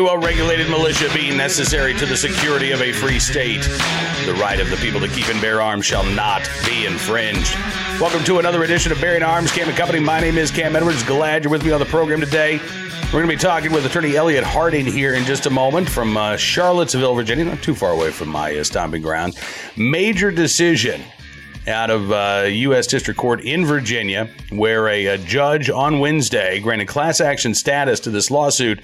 Well 0.00 0.16
regulated 0.16 0.70
militia 0.70 1.10
being 1.12 1.36
necessary 1.36 1.92
to 1.94 2.06
the 2.06 2.16
security 2.16 2.70
of 2.70 2.80
a 2.80 2.90
free 2.90 3.20
state. 3.20 3.62
The 4.24 4.34
right 4.40 4.58
of 4.58 4.70
the 4.70 4.76
people 4.76 4.98
to 5.00 5.08
keep 5.08 5.28
and 5.28 5.38
bear 5.42 5.60
arms 5.60 5.84
shall 5.84 6.04
not 6.04 6.48
be 6.64 6.86
infringed. 6.86 7.54
Welcome 8.00 8.24
to 8.24 8.38
another 8.38 8.64
edition 8.64 8.92
of 8.92 9.00
Bearing 9.00 9.22
Arms 9.22 9.52
Cam 9.52 9.68
and 9.68 9.76
Company. 9.76 10.00
My 10.00 10.18
name 10.18 10.38
is 10.38 10.50
Cam 10.50 10.74
Edwards. 10.74 11.02
Glad 11.02 11.44
you're 11.44 11.50
with 11.50 11.66
me 11.66 11.72
on 11.72 11.80
the 11.80 11.86
program 11.86 12.18
today. 12.18 12.58
We're 13.06 13.22
going 13.22 13.26
to 13.26 13.36
be 13.36 13.36
talking 13.36 13.72
with 13.72 13.84
attorney 13.84 14.16
Elliott 14.16 14.42
Harding 14.42 14.86
here 14.86 15.14
in 15.14 15.24
just 15.24 15.44
a 15.44 15.50
moment 15.50 15.86
from 15.86 16.16
uh, 16.16 16.38
Charlottesville, 16.38 17.14
Virginia, 17.14 17.44
not 17.44 17.62
too 17.62 17.74
far 17.74 17.92
away 17.92 18.10
from 18.10 18.30
my 18.30 18.56
uh, 18.56 18.64
stomping 18.64 19.02
grounds. 19.02 19.38
Major 19.76 20.30
decision 20.30 21.02
out 21.68 21.90
of 21.90 22.10
uh, 22.10 22.46
U.S. 22.46 22.86
District 22.86 23.20
Court 23.20 23.42
in 23.42 23.66
Virginia, 23.66 24.30
where 24.48 24.88
a, 24.88 25.06
a, 25.06 25.18
judge 25.18 25.68
on 25.68 26.00
Wednesday 26.00 26.58
granted 26.60 26.88
class 26.88 27.20
action 27.20 27.54
status 27.54 28.00
to 28.00 28.10
this 28.10 28.30
lawsuit 28.30 28.80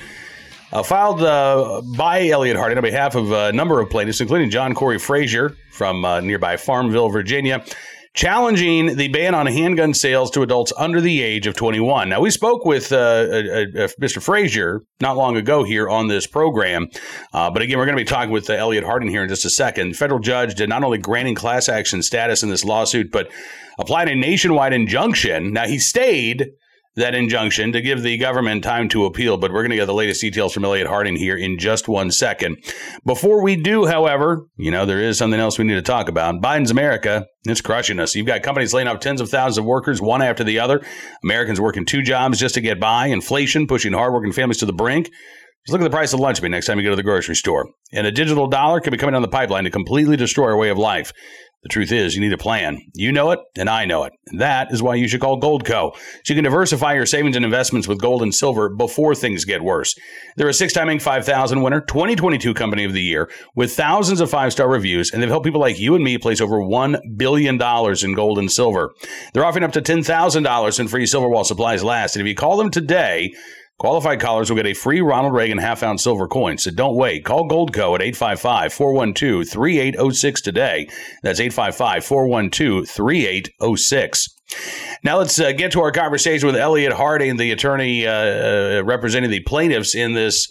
uh, 0.73 0.83
filed 0.83 1.23
uh, 1.23 1.83
by 1.97 2.29
Elliott 2.29 2.57
Harding 2.57 2.79
on 2.79 2.83
behalf 2.83 3.15
of 3.15 3.33
a 3.33 3.53
number 3.53 3.81
of 3.81 3.91
plaintiffs, 3.91 4.21
including 4.21 4.51
John 4.51 4.75
Corey 4.75 4.99
Fraser 4.99 5.57
from 5.73 6.05
uh, 6.05 6.21
nearby 6.21 6.57
Farmville, 6.57 7.09
Virginia 7.09 7.65
challenging 8.17 8.97
the 8.97 9.09
ban 9.09 9.35
on 9.35 9.47
handgun 9.47 9.93
sales 9.93 10.31
to 10.31 10.41
adults 10.41 10.73
under 10.79 11.03
the 11.03 11.23
age 11.23 11.47
of 11.47 11.55
21. 11.55 12.09
Now, 12.09 12.21
we 12.21 12.31
spoke 12.31 12.65
with 12.65 12.91
uh, 12.91 13.27
Mr. 14.01 14.23
Fraser 14.23 14.83
not 15.01 15.19
long 15.19 15.37
ago 15.37 15.65
here 15.65 15.87
on 15.89 16.09
this 16.09 16.27
program, 16.27 16.89
uh, 17.35 17.51
but 17.51 17.61
again, 17.61 17.77
we're 17.77 17.85
going 17.85 17.97
to 17.97 18.03
be 18.03 18.09
talking 18.09 18.31
with 18.31 18.49
uh, 18.49 18.55
Elliott 18.55 18.85
Harding 18.85 19.11
here 19.11 19.23
in 19.23 19.29
just 19.29 19.45
a 19.45 19.51
second. 19.51 19.97
Federal 19.99 20.19
judge 20.19 20.55
did 20.55 20.71
not 20.71 20.83
only 20.83 20.97
granting 20.97 21.35
class 21.35 21.69
action 21.69 22.03
status 22.03 22.43
in 22.43 22.49
this 22.49 22.65
lawsuit, 22.65 23.13
but 23.13 23.31
applied 23.79 24.09
a 24.09 24.17
nationwide 24.17 24.73
injunction. 24.73 25.53
Now, 25.53 25.67
he 25.67 25.79
stayed 25.79 26.53
that 26.97 27.15
injunction 27.15 27.73
to 27.73 27.81
give 27.81 28.03
the 28.03 28.17
government 28.19 28.65
time 28.65 28.89
to 28.89 29.05
appeal. 29.05 29.37
But 29.37 29.53
we're 29.53 29.63
going 29.63 29.71
to 29.71 29.77
get 29.77 29.87
the 29.87 29.95
latest 29.95 30.21
details 30.21 30.53
from 30.53 30.65
Elliott 30.65 30.87
Harding 30.87 31.17
here 31.17 31.37
in 31.37 31.59
just 31.59 31.89
one 31.89 32.11
second. 32.11 32.57
Before 33.05 33.43
we 33.43 33.57
do, 33.57 33.87
however, 33.87 34.47
you 34.57 34.71
know, 34.71 34.87
there 34.87 35.01
is 35.01 35.19
something 35.19 35.39
else 35.39 35.59
we 35.59 35.65
need 35.65 35.75
to 35.75 35.83
talk 35.83 36.09
about. 36.09 36.43
Biden's 36.43 36.71
America, 36.71 37.27
it's 37.45 37.61
crushing 37.61 38.01
us. 38.01 38.15
You've 38.15 38.27
got 38.27 38.43
companies 38.43 38.73
laying 38.73 38.89
off 38.89 39.01
tens 39.01 39.21
of 39.21 39.29
thousands 39.29 39.59
of 39.59 39.65
workers, 39.67 40.01
one 40.01 40.23
after 40.23 40.43
the 40.43 40.59
other. 40.59 40.83
Americans 41.23 41.61
working 41.61 41.85
two 41.85 42.03
jobs 42.03 42.39
just 42.39 42.55
to 42.55 42.61
get 42.61 42.81
by. 42.81 43.07
Inflation 43.07 43.67
pushing 43.67 43.93
hardworking 43.93 44.33
families 44.33 44.59
to 44.59 44.67
the 44.67 44.73
brink. 44.73 45.11
Just 45.67 45.73
look 45.73 45.81
at 45.81 45.91
the 45.91 45.97
price 45.97 46.13
of 46.13 46.21
lunch 46.21 46.41
meat 46.41 46.51
next 46.51 46.67
time 46.67 46.79
you 46.79 46.85
go 46.85 46.91
to 46.91 46.97
the 46.97 47.03
grocery 47.03 47.35
store. 47.35 47.69
And 47.93 48.07
a 48.07 48.13
digital 48.13 48.47
dollar 48.47 48.81
could 48.81 48.93
be 48.93 48.99
coming 48.99 49.15
down 49.15 49.23
the 49.23 49.29
pipeline 49.29 49.65
to 49.65 49.71
completely 49.71 50.17
destroy 50.17 50.47
our 50.47 50.57
way 50.57 50.69
of 50.69 50.79
life. 50.79 51.13
The 51.63 51.69
truth 51.69 51.91
is, 51.91 52.15
you 52.15 52.21
need 52.21 52.33
a 52.33 52.39
plan. 52.39 52.79
You 52.95 53.11
know 53.11 53.33
it, 53.33 53.41
and 53.57 53.69
I 53.69 53.87
know 53.87 54.05
it. 54.05 54.13
And 54.29 54.41
that 54.41 54.73
is 54.73 54.83
why 54.83 54.95
you 54.95 55.09
should 55.09 55.21
call 55.21 55.41
Goldco. 55.41 55.97
So 55.97 56.33
you 56.33 56.37
can 56.37 56.45
diversify 56.45 56.95
your 56.95 57.07
savings 57.07 57.35
and 57.35 57.45
investments 57.45 57.89
with 57.89 58.01
gold 58.01 58.23
and 58.23 58.33
silver 58.33 58.69
before 58.69 59.17
things 59.17 59.45
get 59.45 59.65
worse. 59.65 59.97
They're 60.37 60.49
a 60.49 60.55
six 60.55 60.73
time 60.73 60.87
Inc. 60.87 61.03
5000 61.03 61.63
winner, 61.63 61.81
2022 61.81 62.55
Company 62.55 62.85
of 62.85 62.93
the 62.93 63.03
Year, 63.03 63.29
with 63.57 63.75
thousands 63.75 64.21
of 64.21 64.31
five 64.31 64.53
star 64.53 64.69
reviews, 64.69 65.11
and 65.11 65.21
they've 65.21 65.31
helped 65.31 65.45
people 65.45 65.61
like 65.61 65.81
you 65.81 65.97
and 65.97 66.05
me 66.05 66.19
place 66.19 66.41
over 66.41 66.59
$1 66.59 67.01
billion 67.17 67.61
in 67.61 68.15
gold 68.15 68.39
and 68.39 68.53
silver. 68.53 68.95
They're 69.33 69.45
offering 69.45 69.65
up 69.65 69.73
to 69.73 69.83
$10,000 69.83 70.81
in 70.81 70.89
free 70.89 71.07
silver 71.07 71.29
while 71.29 71.45
supplies 71.45 71.83
last. 71.83 72.15
And 72.15 72.21
if 72.21 72.29
you 72.29 72.37
call 72.37 72.59
them 72.59 72.71
today, 72.71 73.33
Qualified 73.79 74.21
callers 74.21 74.49
will 74.49 74.57
get 74.57 74.67
a 74.67 74.73
free 74.73 75.03
Ronald 75.03 75.35
Reagan 75.35 75.59
half 75.59 75.83
ounce 75.83 76.03
silver 76.03 76.27
coin. 76.27 76.57
So 76.57 76.71
don't 76.71 76.97
wait. 76.97 77.27
Call 77.27 77.47
Goldco 77.47 77.95
at 77.95 78.01
855 78.01 78.73
412 78.73 79.49
3806 79.49 80.41
today. 80.41 80.89
That's 81.23 81.41
855 81.41 82.05
412 82.05 82.89
3806. 82.89 84.29
Now 85.05 85.19
let's 85.19 85.39
uh, 85.39 85.53
get 85.53 85.73
to 85.73 85.81
our 85.81 85.93
conversation 85.93 86.47
with 86.47 86.57
Elliott 86.57 86.95
Harding, 86.95 87.37
the 87.37 87.51
attorney 87.51 88.07
uh, 88.07 88.13
uh, 88.13 88.83
representing 88.85 89.31
the 89.31 89.41
plaintiffs 89.41 89.95
in 89.95 90.15
this 90.15 90.51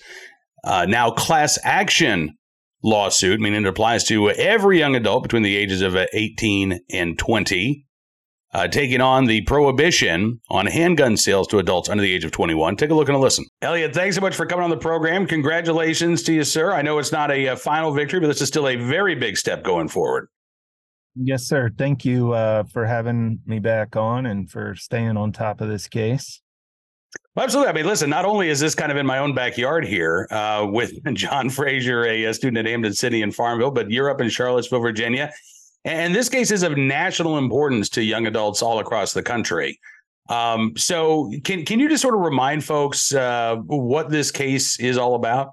uh, 0.64 0.86
now 0.88 1.10
class 1.10 1.58
action 1.64 2.38
lawsuit, 2.84 3.40
meaning 3.40 3.64
it 3.64 3.68
applies 3.68 4.04
to 4.04 4.30
every 4.30 4.78
young 4.78 4.96
adult 4.96 5.24
between 5.24 5.42
the 5.42 5.56
ages 5.56 5.82
of 5.82 5.96
uh, 5.96 6.06
18 6.14 6.80
and 6.92 7.18
20 7.18 7.86
uh, 8.56 8.70
taking 8.70 9.02
on 9.02 9.26
the 9.26 9.42
prohibition 9.42 10.40
on 10.50 10.66
handgun 10.66 11.18
sales 11.18 11.46
to 11.46 11.60
adults 11.60 11.90
under 11.90 12.02
the 12.02 12.12
age 12.12 12.24
of 12.24 12.32
21. 12.32 12.78
Take 12.78 12.90
a 12.90 12.94
look 12.94 13.10
and 13.10 13.18
a 13.18 13.20
listen. 13.20 13.44
Elliott, 13.62 13.94
thanks 13.94 14.16
so 14.16 14.22
much 14.22 14.34
for 14.34 14.46
coming 14.46 14.64
on 14.64 14.70
the 14.70 14.78
program. 14.78 15.28
Congratulations 15.28 16.24
to 16.24 16.34
you, 16.34 16.46
sir. 16.46 16.72
I 16.72 16.82
know 16.82 16.98
it's 16.98 17.12
not 17.12 17.32
a, 17.32 17.48
a 17.48 17.58
final 17.58 17.92
victory, 17.92 18.22
but 18.22 18.28
this 18.28 18.42
is 18.42 18.48
still 18.48 18.70
a 18.70 18.78
very 18.78 19.14
big 19.14 19.36
step 19.36 19.66
going 19.66 19.90
forward. 19.90 20.30
Yes, 21.16 21.44
sir. 21.44 21.70
Thank 21.78 22.06
you 22.06 22.32
uh, 22.32 22.64
for 22.64 22.86
having 22.86 23.40
me 23.46 23.60
back 23.60 23.98
on 23.98 24.26
and 24.26 24.50
for 24.50 24.74
staying 24.76 25.18
on 25.18 25.34
top 25.34 25.60
of 25.60 25.68
this 25.68 25.90
case. 25.90 26.42
Well, 27.36 27.44
absolutely. 27.44 27.72
I 27.72 27.74
mean, 27.74 27.86
listen, 27.86 28.10
not 28.10 28.24
only 28.24 28.48
is 28.48 28.62
this 28.62 28.74
kind 28.74 28.90
of 28.90 28.98
in 28.98 29.06
my 29.06 29.18
own 29.18 29.36
backyard 29.36 29.86
here 29.86 30.30
uh, 30.32 30.66
with 30.70 30.94
John 31.14 31.50
Fraser, 31.50 32.06
a, 32.06 32.24
a 32.24 32.34
student 32.34 32.66
at 32.66 32.72
Hampden-Sydney 32.72 33.22
in 33.22 33.34
Farmville, 33.34 33.72
but 33.72 33.92
you're 33.92 34.10
up 34.10 34.22
in 34.22 34.30
Charlottesville, 34.30 34.80
Virginia. 34.80 35.34
And 35.86 36.16
this 36.16 36.30
case 36.30 36.50
is 36.50 36.64
of 36.64 36.78
national 36.78 37.38
importance 37.38 37.90
to 37.90 38.04
young 38.04 38.26
adults 38.26 38.64
all 38.64 38.80
across 38.80 39.14
the 39.14 39.22
country. 39.22 39.80
Um, 40.30 40.74
so, 40.76 41.32
can 41.44 41.64
can 41.64 41.80
you 41.80 41.88
just 41.88 42.02
sort 42.02 42.16
of 42.16 42.22
remind 42.22 42.64
folks 42.64 43.14
uh, 43.14 43.58
what 43.58 44.10
this 44.10 44.32
case 44.32 44.80
is 44.80 44.98
all 44.98 45.14
about? 45.14 45.52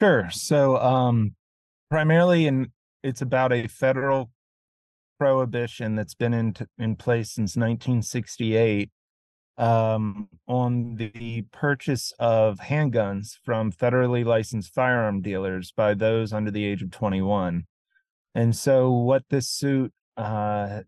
Sure. 0.00 0.30
So, 0.30 0.78
um, 0.78 1.34
primarily, 1.90 2.46
in 2.46 2.72
it's 3.02 3.20
about 3.20 3.52
a 3.52 3.66
federal 3.66 4.30
prohibition 5.18 5.94
that's 5.94 6.14
been 6.14 6.32
in 6.32 6.54
in 6.78 6.96
place 6.96 7.32
since 7.32 7.56
1968 7.56 8.90
um, 9.58 10.30
on 10.48 10.96
the 10.96 11.42
purchase 11.52 12.14
of 12.18 12.58
handguns 12.58 13.36
from 13.44 13.70
federally 13.70 14.24
licensed 14.24 14.72
firearm 14.72 15.20
dealers 15.20 15.72
by 15.76 15.92
those 15.92 16.32
under 16.32 16.50
the 16.50 16.64
age 16.64 16.82
of 16.82 16.90
21. 16.90 17.66
And 18.34 18.56
so, 18.56 18.90
what 18.90 19.24
this 19.28 19.48
suit 19.48 19.92
uh, 20.16 20.82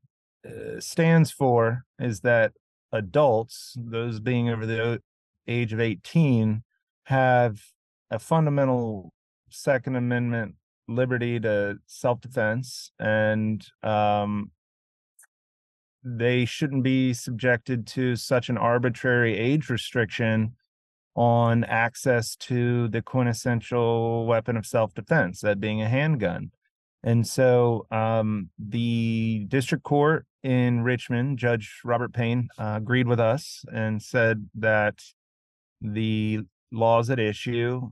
uh, 0.46 0.80
stands 0.80 1.30
for 1.30 1.84
is 1.98 2.20
that 2.20 2.52
adults, 2.92 3.76
those 3.78 4.20
being 4.20 4.48
over 4.48 4.66
the 4.66 5.00
age 5.46 5.72
of 5.72 5.80
18, 5.80 6.62
have 7.04 7.60
a 8.10 8.18
fundamental 8.18 9.12
Second 9.50 9.96
Amendment 9.96 10.54
liberty 10.88 11.38
to 11.40 11.78
self 11.86 12.20
defense, 12.20 12.90
and 12.98 13.66
um, 13.82 14.50
they 16.02 16.44
shouldn't 16.44 16.82
be 16.82 17.12
subjected 17.12 17.86
to 17.88 18.16
such 18.16 18.48
an 18.48 18.58
arbitrary 18.58 19.36
age 19.36 19.70
restriction 19.70 20.54
on 21.14 21.64
access 21.64 22.34
to 22.36 22.88
the 22.88 23.00
quintessential 23.00 24.26
weapon 24.26 24.56
of 24.56 24.66
self 24.66 24.94
defense, 24.94 25.40
that 25.40 25.60
being 25.60 25.80
a 25.80 25.88
handgun. 25.88 26.50
And 27.04 27.26
so 27.26 27.86
um, 27.90 28.48
the 28.58 29.44
district 29.48 29.84
court 29.84 30.26
in 30.42 30.82
Richmond, 30.82 31.38
Judge 31.38 31.80
Robert 31.84 32.14
Payne, 32.14 32.48
uh, 32.58 32.74
agreed 32.78 33.06
with 33.06 33.20
us 33.20 33.62
and 33.72 34.02
said 34.02 34.48
that 34.54 35.02
the 35.82 36.40
laws 36.72 37.10
at 37.10 37.20
issue 37.20 37.90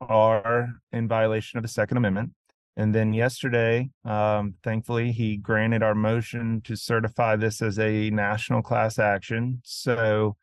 are 0.00 0.70
in 0.92 1.06
violation 1.06 1.56
of 1.56 1.62
the 1.62 1.68
Second 1.68 1.98
Amendment. 1.98 2.32
And 2.76 2.92
then 2.92 3.12
yesterday, 3.12 3.90
um, 4.04 4.54
thankfully, 4.64 5.12
he 5.12 5.36
granted 5.36 5.84
our 5.84 5.94
motion 5.94 6.62
to 6.62 6.74
certify 6.74 7.36
this 7.36 7.62
as 7.62 7.78
a 7.78 8.10
national 8.10 8.62
class 8.62 8.98
action. 8.98 9.60
So 9.62 10.36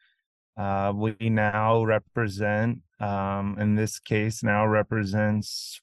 uh, 0.56 0.94
we 0.96 1.16
now 1.20 1.84
represent, 1.84 2.80
um, 3.02 3.58
in 3.60 3.76
this 3.76 4.00
case, 4.00 4.42
now 4.42 4.66
represents 4.66 5.82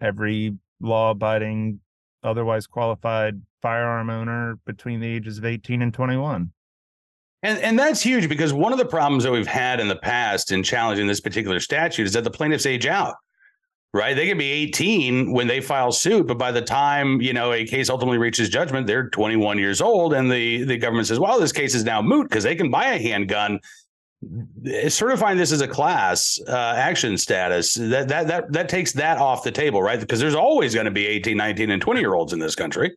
every 0.00 0.56
law 0.82 1.10
abiding, 1.12 1.80
otherwise 2.22 2.66
qualified 2.66 3.40
firearm 3.62 4.10
owner 4.10 4.58
between 4.66 5.00
the 5.00 5.06
ages 5.06 5.38
of 5.38 5.44
18 5.44 5.82
and 5.82 5.94
21. 5.94 6.52
And, 7.44 7.58
and 7.58 7.78
that's 7.78 8.02
huge 8.02 8.28
because 8.28 8.52
one 8.52 8.72
of 8.72 8.78
the 8.78 8.84
problems 8.84 9.24
that 9.24 9.32
we've 9.32 9.46
had 9.46 9.80
in 9.80 9.88
the 9.88 9.96
past 9.96 10.52
in 10.52 10.62
challenging 10.62 11.06
this 11.06 11.20
particular 11.20 11.58
statute 11.58 12.06
is 12.06 12.12
that 12.12 12.24
the 12.24 12.30
plaintiffs 12.30 12.66
age 12.66 12.86
out, 12.86 13.16
right? 13.92 14.14
They 14.14 14.28
can 14.28 14.38
be 14.38 14.50
18 14.50 15.32
when 15.32 15.48
they 15.48 15.60
file 15.60 15.90
suit, 15.90 16.28
but 16.28 16.38
by 16.38 16.52
the 16.52 16.62
time, 16.62 17.20
you 17.20 17.32
know, 17.32 17.52
a 17.52 17.64
case 17.64 17.90
ultimately 17.90 18.18
reaches 18.18 18.48
judgment, 18.48 18.86
they're 18.86 19.08
21 19.08 19.58
years 19.58 19.80
old. 19.80 20.14
And 20.14 20.30
the, 20.30 20.62
the 20.64 20.76
government 20.76 21.08
says, 21.08 21.18
well, 21.18 21.40
this 21.40 21.52
case 21.52 21.74
is 21.74 21.84
now 21.84 22.00
moot 22.00 22.28
because 22.28 22.44
they 22.44 22.54
can 22.54 22.70
buy 22.70 22.92
a 22.92 23.02
handgun 23.02 23.58
certifying 24.88 25.36
this 25.36 25.52
as 25.52 25.60
a 25.60 25.68
class 25.68 26.40
uh, 26.48 26.74
action 26.76 27.18
status 27.18 27.74
that 27.74 28.08
that 28.08 28.26
that 28.28 28.52
that 28.52 28.68
takes 28.68 28.92
that 28.92 29.18
off 29.18 29.42
the 29.42 29.50
table 29.50 29.82
right? 29.82 30.00
Because 30.00 30.20
there's 30.20 30.34
always 30.34 30.74
going 30.74 30.84
to 30.84 30.92
be 30.92 31.06
18 31.06 31.36
19 31.36 31.70
and 31.70 31.82
20 31.82 32.00
year 32.00 32.14
olds 32.14 32.32
in 32.32 32.38
this 32.38 32.54
country. 32.54 32.96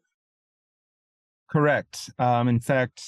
Correct. 1.49 2.09
Um, 2.19 2.47
in 2.47 2.59
fact 2.59 3.01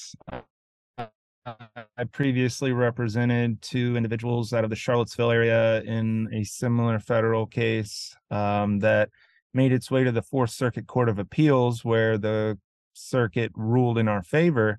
i 1.96 2.04
previously 2.12 2.74
represented 2.74 3.62
two 3.62 3.96
individuals 3.96 4.52
out 4.52 4.64
of 4.64 4.70
the 4.70 4.76
charlottesville 4.76 5.32
area 5.32 5.82
in 5.84 6.28
a 6.34 6.44
similar 6.44 7.00
federal 7.00 7.46
case 7.46 8.16
um, 8.32 8.80
that 8.80 9.10
made 9.54 9.72
its 9.72 9.90
way 9.90 10.04
to 10.04 10.12
the 10.12 10.22
fourth 10.22 10.50
circuit 10.50 10.88
court 10.88 11.08
of 11.08 11.20
appeals 11.20 11.86
where 11.86 12.18
the 12.18 12.58
circuit 12.94 13.52
ruled 13.56 13.98
in 13.98 14.08
our 14.08 14.22
favor 14.22 14.78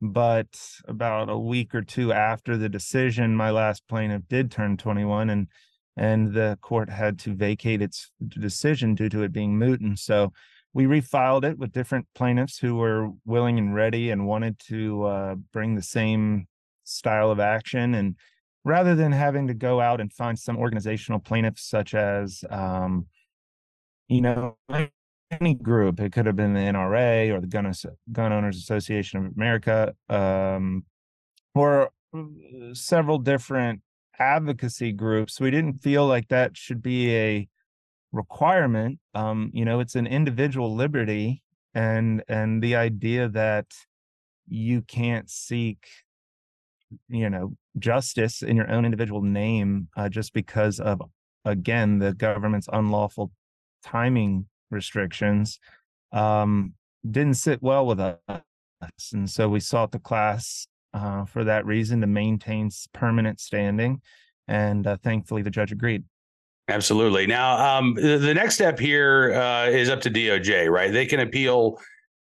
but 0.00 0.58
about 0.86 1.28
a 1.28 1.38
week 1.38 1.74
or 1.74 1.82
two 1.82 2.12
after 2.12 2.56
the 2.56 2.68
decision, 2.68 3.36
my 3.36 3.50
last 3.50 3.86
plaintiff 3.88 4.22
did 4.28 4.50
turn 4.50 4.76
21 4.76 5.30
and 5.30 5.48
and 5.96 6.32
the 6.32 6.58
court 6.62 6.88
had 6.88 7.18
to 7.18 7.34
vacate 7.34 7.82
its 7.82 8.10
decision 8.26 8.94
due 8.94 9.08
to 9.10 9.22
it 9.22 9.32
being 9.32 9.58
moot. 9.58 9.80
And 9.80 9.98
so 9.98 10.32
we 10.72 10.84
refiled 10.84 11.44
it 11.44 11.58
with 11.58 11.72
different 11.72 12.06
plaintiffs 12.14 12.58
who 12.58 12.76
were 12.76 13.10
willing 13.26 13.58
and 13.58 13.74
ready 13.74 14.10
and 14.10 14.26
wanted 14.26 14.58
to 14.68 15.04
uh, 15.04 15.34
bring 15.52 15.74
the 15.74 15.82
same 15.82 16.46
style 16.84 17.30
of 17.30 17.40
action. 17.40 17.94
And 17.94 18.16
rather 18.64 18.94
than 18.94 19.12
having 19.12 19.48
to 19.48 19.54
go 19.54 19.80
out 19.80 20.00
and 20.00 20.12
find 20.12 20.38
some 20.38 20.56
organizational 20.56 21.20
plaintiffs, 21.20 21.68
such 21.68 21.92
as, 21.92 22.44
um, 22.48 23.06
you 24.08 24.20
know, 24.20 24.56
any 25.30 25.54
group, 25.54 26.00
it 26.00 26.12
could 26.12 26.26
have 26.26 26.36
been 26.36 26.54
the 26.54 26.60
NRA 26.60 27.32
or 27.32 27.40
the 27.40 27.46
Gun, 27.46 27.72
Gun 28.12 28.32
Owners 28.32 28.56
Association 28.56 29.24
of 29.24 29.32
America, 29.36 29.94
um, 30.08 30.84
or 31.54 31.90
uh, 32.14 32.22
several 32.72 33.18
different 33.18 33.80
advocacy 34.18 34.92
groups. 34.92 35.40
We 35.40 35.50
didn't 35.50 35.78
feel 35.78 36.06
like 36.06 36.28
that 36.28 36.56
should 36.56 36.82
be 36.82 37.14
a 37.16 37.48
requirement 38.12 38.98
um 39.14 39.50
you 39.54 39.64
know 39.64 39.78
it's 39.78 39.94
an 39.94 40.06
individual 40.06 40.74
liberty 40.74 41.42
and 41.74 42.24
and 42.28 42.62
the 42.62 42.74
idea 42.74 43.28
that 43.28 43.66
you 44.48 44.82
can't 44.82 45.30
seek 45.30 45.86
you 47.08 47.30
know 47.30 47.56
justice 47.78 48.42
in 48.42 48.56
your 48.56 48.68
own 48.70 48.84
individual 48.84 49.22
name 49.22 49.88
uh, 49.96 50.08
just 50.08 50.32
because 50.32 50.80
of 50.80 51.00
again 51.44 51.98
the 52.00 52.12
government's 52.12 52.68
unlawful 52.72 53.30
timing 53.84 54.46
restrictions 54.70 55.58
um 56.12 56.72
didn't 57.08 57.34
sit 57.34 57.62
well 57.62 57.86
with 57.86 58.00
us 58.00 58.42
and 59.12 59.28
so 59.28 59.48
we 59.48 59.60
sought 59.60 59.92
the 59.92 59.98
class 59.98 60.66
uh, 60.92 61.24
for 61.24 61.44
that 61.44 61.64
reason 61.66 62.00
to 62.00 62.06
maintain 62.06 62.68
permanent 62.92 63.38
standing 63.40 64.00
and 64.48 64.86
uh, 64.86 64.96
thankfully 65.02 65.42
the 65.42 65.50
judge 65.50 65.72
agreed 65.72 66.04
Absolutely. 66.70 67.26
Now, 67.26 67.78
um, 67.78 67.94
the, 67.94 68.32
next 68.32 68.54
step 68.54 68.78
here 68.78 69.32
uh, 69.34 69.66
is 69.66 69.90
up 69.90 70.00
to 70.02 70.10
DOJ, 70.10 70.70
right? 70.70 70.92
They 70.92 71.04
can 71.04 71.20
appeal 71.20 71.80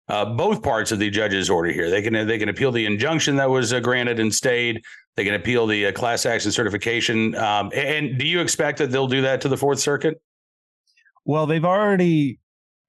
uh, 0.09 0.25
both 0.25 0.63
parts 0.63 0.91
of 0.91 0.99
the 0.99 1.11
judge's 1.11 1.49
order 1.49 1.71
here. 1.71 1.91
They 1.91 2.03
can 2.03 2.27
they 2.27 2.39
can 2.39 2.49
appeal 2.49 2.73
the 2.73 2.85
injunction 2.85 3.37
that 3.37 3.49
was 3.49 3.73
uh, 3.73 3.81
granted 3.81 4.19
and 4.19 4.35
stayed. 4.35 4.83
They 5.17 5.25
can 5.25 5.35
appeal 5.35 5.67
the 5.67 5.87
uh, 5.87 5.93
class 5.93 6.27
action 6.27 6.51
certification. 6.51 7.35
Um, 7.37 7.71
and 7.75 8.19
do 8.19 8.27
you 8.27 8.41
expect 8.41 8.79
that 8.79 8.91
they'll 8.91 9.07
do 9.07 9.23
that 9.23 9.41
to 9.43 9.49
the 9.49 9.57
Fourth 9.57 9.79
Circuit? 9.79 10.21
Well, 11.25 11.47
they've 11.47 11.65
already. 11.65 12.39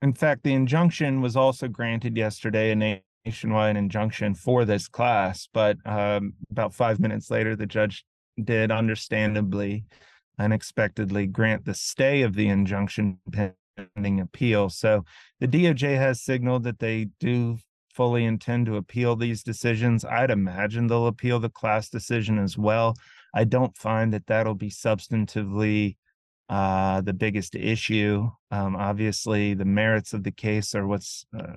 In 0.01 0.13
fact, 0.13 0.43
the 0.43 0.53
injunction 0.53 1.21
was 1.21 1.37
also 1.37 1.67
granted 1.69 2.17
yesterday, 2.17 2.71
a 2.71 3.01
nationwide 3.25 3.77
injunction 3.77 4.35
for 4.35 4.65
this 4.65 4.87
class. 4.87 5.47
But 5.53 5.77
um, 5.85 6.33
about 6.51 6.73
five 6.73 6.99
minutes 6.99 7.31
later, 7.31 7.55
the 7.55 7.65
judge 7.65 8.03
did, 8.43 8.71
understandably, 8.71 9.85
unexpectedly 10.39 11.27
grant 11.27 11.63
the 11.63 11.73
stay 11.73 12.23
of 12.23 12.33
the 12.33 12.49
injunction 12.49 13.19
pending 13.31 14.19
appeal. 14.19 14.69
So 14.69 15.05
the 15.39 15.47
DOJ 15.47 15.97
has 15.97 16.21
signaled 16.21 16.63
that 16.63 16.79
they 16.79 17.07
do 17.19 17.57
fully 17.93 18.25
intend 18.25 18.65
to 18.65 18.77
appeal 18.77 19.15
these 19.15 19.43
decisions. 19.43 20.03
I'd 20.03 20.31
imagine 20.31 20.87
they'll 20.87 21.07
appeal 21.07 21.39
the 21.39 21.49
class 21.49 21.89
decision 21.89 22.39
as 22.39 22.57
well. 22.57 22.95
I 23.33 23.43
don't 23.43 23.77
find 23.77 24.13
that 24.13 24.27
that'll 24.27 24.55
be 24.55 24.69
substantively 24.69 25.97
uh, 26.49 27.01
the 27.01 27.13
biggest 27.13 27.55
issue. 27.55 28.29
Um, 28.51 28.75
obviously, 28.75 29.53
the 29.53 29.65
merits 29.65 30.13
of 30.13 30.23
the 30.23 30.31
case 30.31 30.75
are 30.75 30.85
what's 30.85 31.25
uh, 31.37 31.55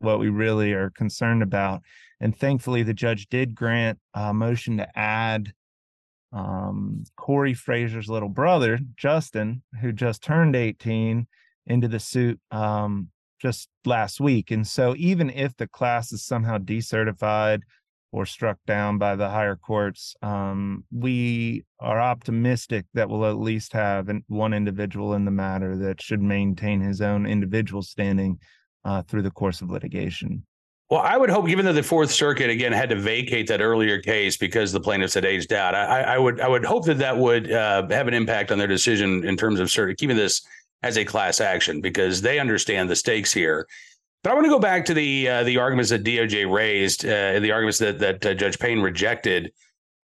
what 0.00 0.20
we 0.20 0.28
really 0.28 0.72
are 0.72 0.90
concerned 0.90 1.42
about. 1.42 1.82
And 2.20 2.36
thankfully, 2.36 2.82
the 2.82 2.94
judge 2.94 3.28
did 3.28 3.54
grant 3.54 3.98
a 4.14 4.32
motion 4.32 4.76
to 4.78 4.98
add 4.98 5.52
um, 6.32 7.04
Corey 7.16 7.54
Fraser's 7.54 8.08
little 8.08 8.28
brother, 8.28 8.78
Justin, 8.96 9.62
who 9.80 9.92
just 9.92 10.22
turned 10.22 10.56
18, 10.56 11.26
into 11.66 11.88
the 11.88 12.00
suit 12.00 12.40
um, 12.50 13.08
just 13.40 13.68
last 13.84 14.20
week. 14.20 14.50
And 14.50 14.66
so, 14.66 14.94
even 14.96 15.30
if 15.30 15.56
the 15.56 15.66
class 15.66 16.12
is 16.12 16.24
somehow 16.24 16.58
decertified 16.58 17.60
or 18.12 18.26
struck 18.26 18.58
down 18.66 18.98
by 18.98 19.16
the 19.16 19.28
higher 19.28 19.56
courts, 19.56 20.14
um, 20.22 20.84
we 20.92 21.64
are 21.80 22.00
optimistic 22.00 22.84
that 22.92 23.08
we'll 23.08 23.24
at 23.24 23.38
least 23.38 23.72
have 23.72 24.10
one 24.28 24.52
individual 24.52 25.14
in 25.14 25.24
the 25.24 25.30
matter 25.30 25.76
that 25.76 26.00
should 26.00 26.22
maintain 26.22 26.80
his 26.80 27.00
own 27.00 27.26
individual 27.26 27.82
standing 27.82 28.38
uh, 28.84 29.02
through 29.02 29.22
the 29.22 29.30
course 29.30 29.62
of 29.62 29.70
litigation. 29.70 30.44
Well, 30.90 31.00
I 31.00 31.16
would 31.16 31.30
hope, 31.30 31.46
given 31.46 31.64
that 31.64 31.72
the 31.72 31.82
Fourth 31.82 32.10
Circuit 32.10 32.50
again 32.50 32.72
had 32.72 32.90
to 32.90 32.96
vacate 32.96 33.46
that 33.46 33.62
earlier 33.62 33.98
case 33.98 34.36
because 34.36 34.72
the 34.72 34.80
plaintiffs 34.80 35.14
had 35.14 35.24
aged 35.24 35.54
out, 35.54 35.74
I, 35.74 36.02
I 36.02 36.18
would 36.18 36.38
I 36.38 36.48
would 36.48 36.66
hope 36.66 36.84
that 36.84 36.98
that 36.98 37.16
would 37.16 37.50
uh, 37.50 37.88
have 37.88 38.08
an 38.08 38.14
impact 38.14 38.52
on 38.52 38.58
their 38.58 38.66
decision 38.66 39.24
in 39.24 39.38
terms 39.38 39.58
of 39.58 39.70
keeping 39.96 40.18
this 40.18 40.42
as 40.82 40.98
a 40.98 41.04
class 41.06 41.40
action 41.40 41.80
because 41.80 42.20
they 42.20 42.38
understand 42.38 42.90
the 42.90 42.96
stakes 42.96 43.32
here. 43.32 43.66
But 44.22 44.30
I 44.30 44.34
want 44.34 44.44
to 44.44 44.50
go 44.50 44.60
back 44.60 44.84
to 44.86 44.94
the 44.94 45.28
uh, 45.28 45.42
the 45.44 45.58
arguments 45.58 45.90
that 45.90 46.04
DOJ 46.04 46.50
raised, 46.52 47.04
uh, 47.04 47.40
the 47.40 47.50
arguments 47.50 47.78
that 47.78 47.98
that 47.98 48.24
uh, 48.24 48.34
Judge 48.34 48.58
Payne 48.58 48.80
rejected. 48.80 49.52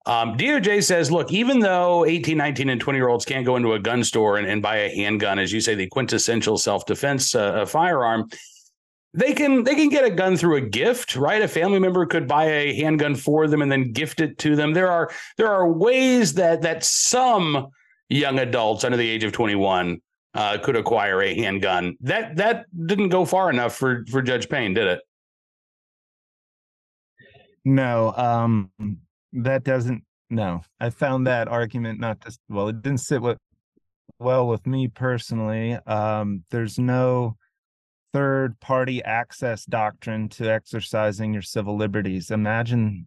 Um, 0.07 0.37
DOJ 0.39 0.83
says, 0.85 1.11
look, 1.13 1.31
even 1.31 1.59
though 1.59 2.07
18, 2.07 2.39
19, 2.39 2.71
and 2.71 2.81
20 2.81 2.99
year 2.99 3.09
olds 3.09 3.27
can't 3.27 3.45
go 3.45 3.57
into 3.57 3.75
a 3.75 3.79
gun 3.79 4.03
store 4.03 4.39
and, 4.39 4.47
and 4.47 4.63
buy 4.63 4.77
a 4.77 4.95
handgun, 4.95 5.39
as 5.39 5.53
you 5.53 5.61
say, 5.61 5.75
the 5.75 5.87
quintessential 5.89 6.57
self 6.57 6.87
defense 6.87 7.35
uh, 7.35 7.67
firearm, 7.67 8.29
they 9.15 9.33
can 9.33 9.65
they 9.65 9.75
can 9.75 9.89
get 9.89 10.05
a 10.05 10.11
gun 10.11 10.37
through 10.37 10.57
a 10.57 10.61
gift 10.61 11.17
right 11.17 11.43
a 11.43 11.49
family 11.49 11.79
member 11.79 12.05
could 12.07 12.29
buy 12.29 12.45
a 12.45 12.75
handgun 12.75 13.15
for 13.15 13.47
them 13.47 13.63
and 13.63 13.73
then 13.73 13.93
gift 13.93 14.21
it 14.21 14.39
to 14.39 14.55
them 14.55 14.75
there 14.75 14.91
are 14.91 15.11
there 15.37 15.49
are 15.49 15.71
ways 15.71 16.35
that 16.35 16.63
that 16.63 16.85
some 16.85 17.69
young 18.09 18.39
adults 18.39 18.85
under 18.85 18.97
the 18.97 19.09
age 19.09 19.25
of 19.25 19.33
21 19.33 20.01
uh, 20.35 20.59
could 20.59 20.77
acquire 20.77 21.23
a 21.23 21.35
handgun. 21.35 21.97
That 22.01 22.37
that 22.37 22.67
didn't 22.87 23.09
go 23.09 23.25
far 23.25 23.51
enough 23.51 23.75
for 23.75 24.05
for 24.11 24.23
judge 24.23 24.49
payne 24.49 24.75
did 24.75 24.87
it? 24.87 25.01
No 27.65 28.13
um 28.17 28.71
that 29.33 29.65
doesn't 29.65 30.05
no. 30.31 30.61
I 30.81 30.91
found 30.91 31.27
that 31.27 31.49
argument 31.49 32.01
not 32.01 32.21
just 32.21 32.41
well 32.49 32.69
it 32.69 32.83
didn't 32.83 33.01
sit 33.01 33.23
with 33.23 33.39
well 34.19 34.47
with 34.47 34.67
me 34.67 34.89
personally. 34.89 35.75
Um 35.87 36.45
there's 36.51 36.79
no 36.79 37.37
third 38.13 38.59
party 38.61 39.03
access 39.03 39.65
doctrine 39.65 40.29
to 40.31 40.51
exercising 40.51 41.33
your 41.33 41.43
civil 41.43 41.77
liberties. 41.77 42.31
Imagine 42.31 43.07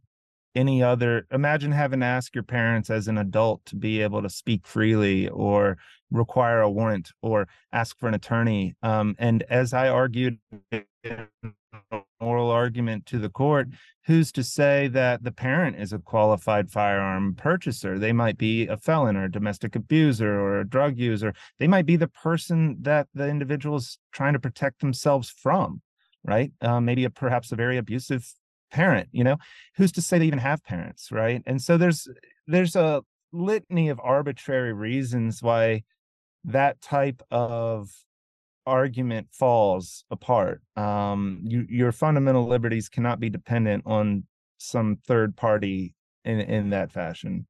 any 0.55 0.83
other 0.83 1.27
imagine 1.31 1.71
having 1.71 2.01
to 2.01 2.05
ask 2.05 2.35
your 2.35 2.43
parents 2.43 2.89
as 2.89 3.07
an 3.07 3.17
adult 3.17 3.63
to 3.65 3.75
be 3.75 4.01
able 4.01 4.21
to 4.21 4.29
speak 4.29 4.65
freely 4.65 5.29
or 5.29 5.77
require 6.11 6.61
a 6.61 6.69
warrant 6.69 7.11
or 7.21 7.47
ask 7.71 7.97
for 7.99 8.07
an 8.07 8.13
attorney. 8.13 8.75
Um, 8.83 9.15
and 9.17 9.43
as 9.49 9.73
i 9.73 9.87
argued 9.87 10.39
oral 12.19 12.51
argument 12.51 13.05
to 13.07 13.17
the 13.17 13.29
court 13.29 13.67
who's 14.05 14.31
to 14.31 14.43
say 14.43 14.87
that 14.87 15.23
the 15.23 15.31
parent 15.31 15.77
is 15.77 15.93
a 15.93 15.99
qualified 15.99 16.69
firearm 16.71 17.35
purchaser? 17.35 17.99
They 17.99 18.11
might 18.11 18.37
be 18.37 18.67
a 18.67 18.75
felon 18.75 19.15
or 19.15 19.25
a 19.25 19.31
domestic 19.31 19.75
abuser 19.75 20.39
or 20.39 20.59
a 20.59 20.67
drug 20.67 20.97
user. 20.97 21.33
They 21.59 21.67
might 21.67 21.85
be 21.85 21.97
the 21.97 22.07
person 22.07 22.77
that 22.81 23.07
the 23.13 23.27
individual 23.27 23.77
is 23.77 23.99
trying 24.11 24.33
to 24.33 24.39
protect 24.39 24.81
themselves 24.81 25.29
from 25.29 25.81
right? 26.23 26.51
Uh, 26.61 26.79
maybe 26.79 27.03
a 27.05 27.09
perhaps 27.09 27.51
a 27.51 27.55
very 27.55 27.77
abusive 27.77 28.31
parent 28.71 29.07
you 29.11 29.23
know 29.23 29.37
who's 29.75 29.91
to 29.91 30.01
say 30.01 30.17
they 30.17 30.25
even 30.25 30.39
have 30.39 30.63
parents 30.63 31.11
right 31.11 31.43
and 31.45 31.61
so 31.61 31.77
there's 31.77 32.07
there's 32.47 32.75
a 32.75 33.01
litany 33.33 33.89
of 33.89 33.99
arbitrary 34.03 34.73
reasons 34.73 35.41
why 35.41 35.83
that 36.43 36.81
type 36.81 37.21
of 37.31 37.89
argument 38.65 39.27
falls 39.31 40.03
apart. 40.11 40.61
Um, 40.75 41.41
you, 41.43 41.65
your 41.69 41.91
fundamental 41.91 42.47
liberties 42.47 42.89
cannot 42.89 43.19
be 43.19 43.29
dependent 43.29 43.83
on 43.85 44.23
some 44.57 44.97
third 45.07 45.35
party 45.35 45.95
in 46.25 46.39
in 46.39 46.69
that 46.69 46.91
fashion. 46.91 47.47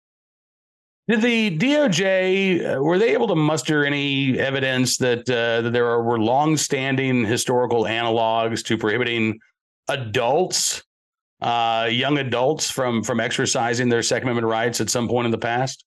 Did 1.07 1.21
the 1.21 1.57
DOJ 1.57 2.77
uh, 2.77 2.81
were 2.81 2.97
they 2.97 3.13
able 3.13 3.27
to 3.27 3.35
muster 3.35 3.85
any 3.85 4.39
evidence 4.39 4.97
that 4.97 5.29
uh, 5.29 5.61
that 5.61 5.73
there 5.73 6.01
were 6.01 6.19
long-standing 6.19 7.25
historical 7.25 7.83
analogs 7.83 8.63
to 8.65 8.77
prohibiting 8.77 9.39
adults, 9.89 10.83
uh, 11.41 11.87
young 11.91 12.17
adults, 12.17 12.69
from 12.69 13.03
from 13.03 13.19
exercising 13.19 13.89
their 13.89 14.03
Second 14.03 14.29
Amendment 14.29 14.51
rights 14.51 14.81
at 14.81 14.89
some 14.89 15.07
point 15.07 15.25
in 15.25 15.31
the 15.31 15.37
past? 15.37 15.85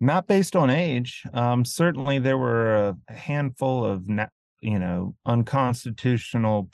not 0.00 0.26
based 0.26 0.54
on 0.54 0.70
age. 0.70 1.24
Um, 1.32 1.64
certainly, 1.64 2.18
there 2.18 2.38
were 2.38 2.96
a 3.08 3.12
handful 3.12 3.84
of 3.84 4.04
you 4.60 4.78
know 4.78 5.14
unconstitutional 5.26 6.70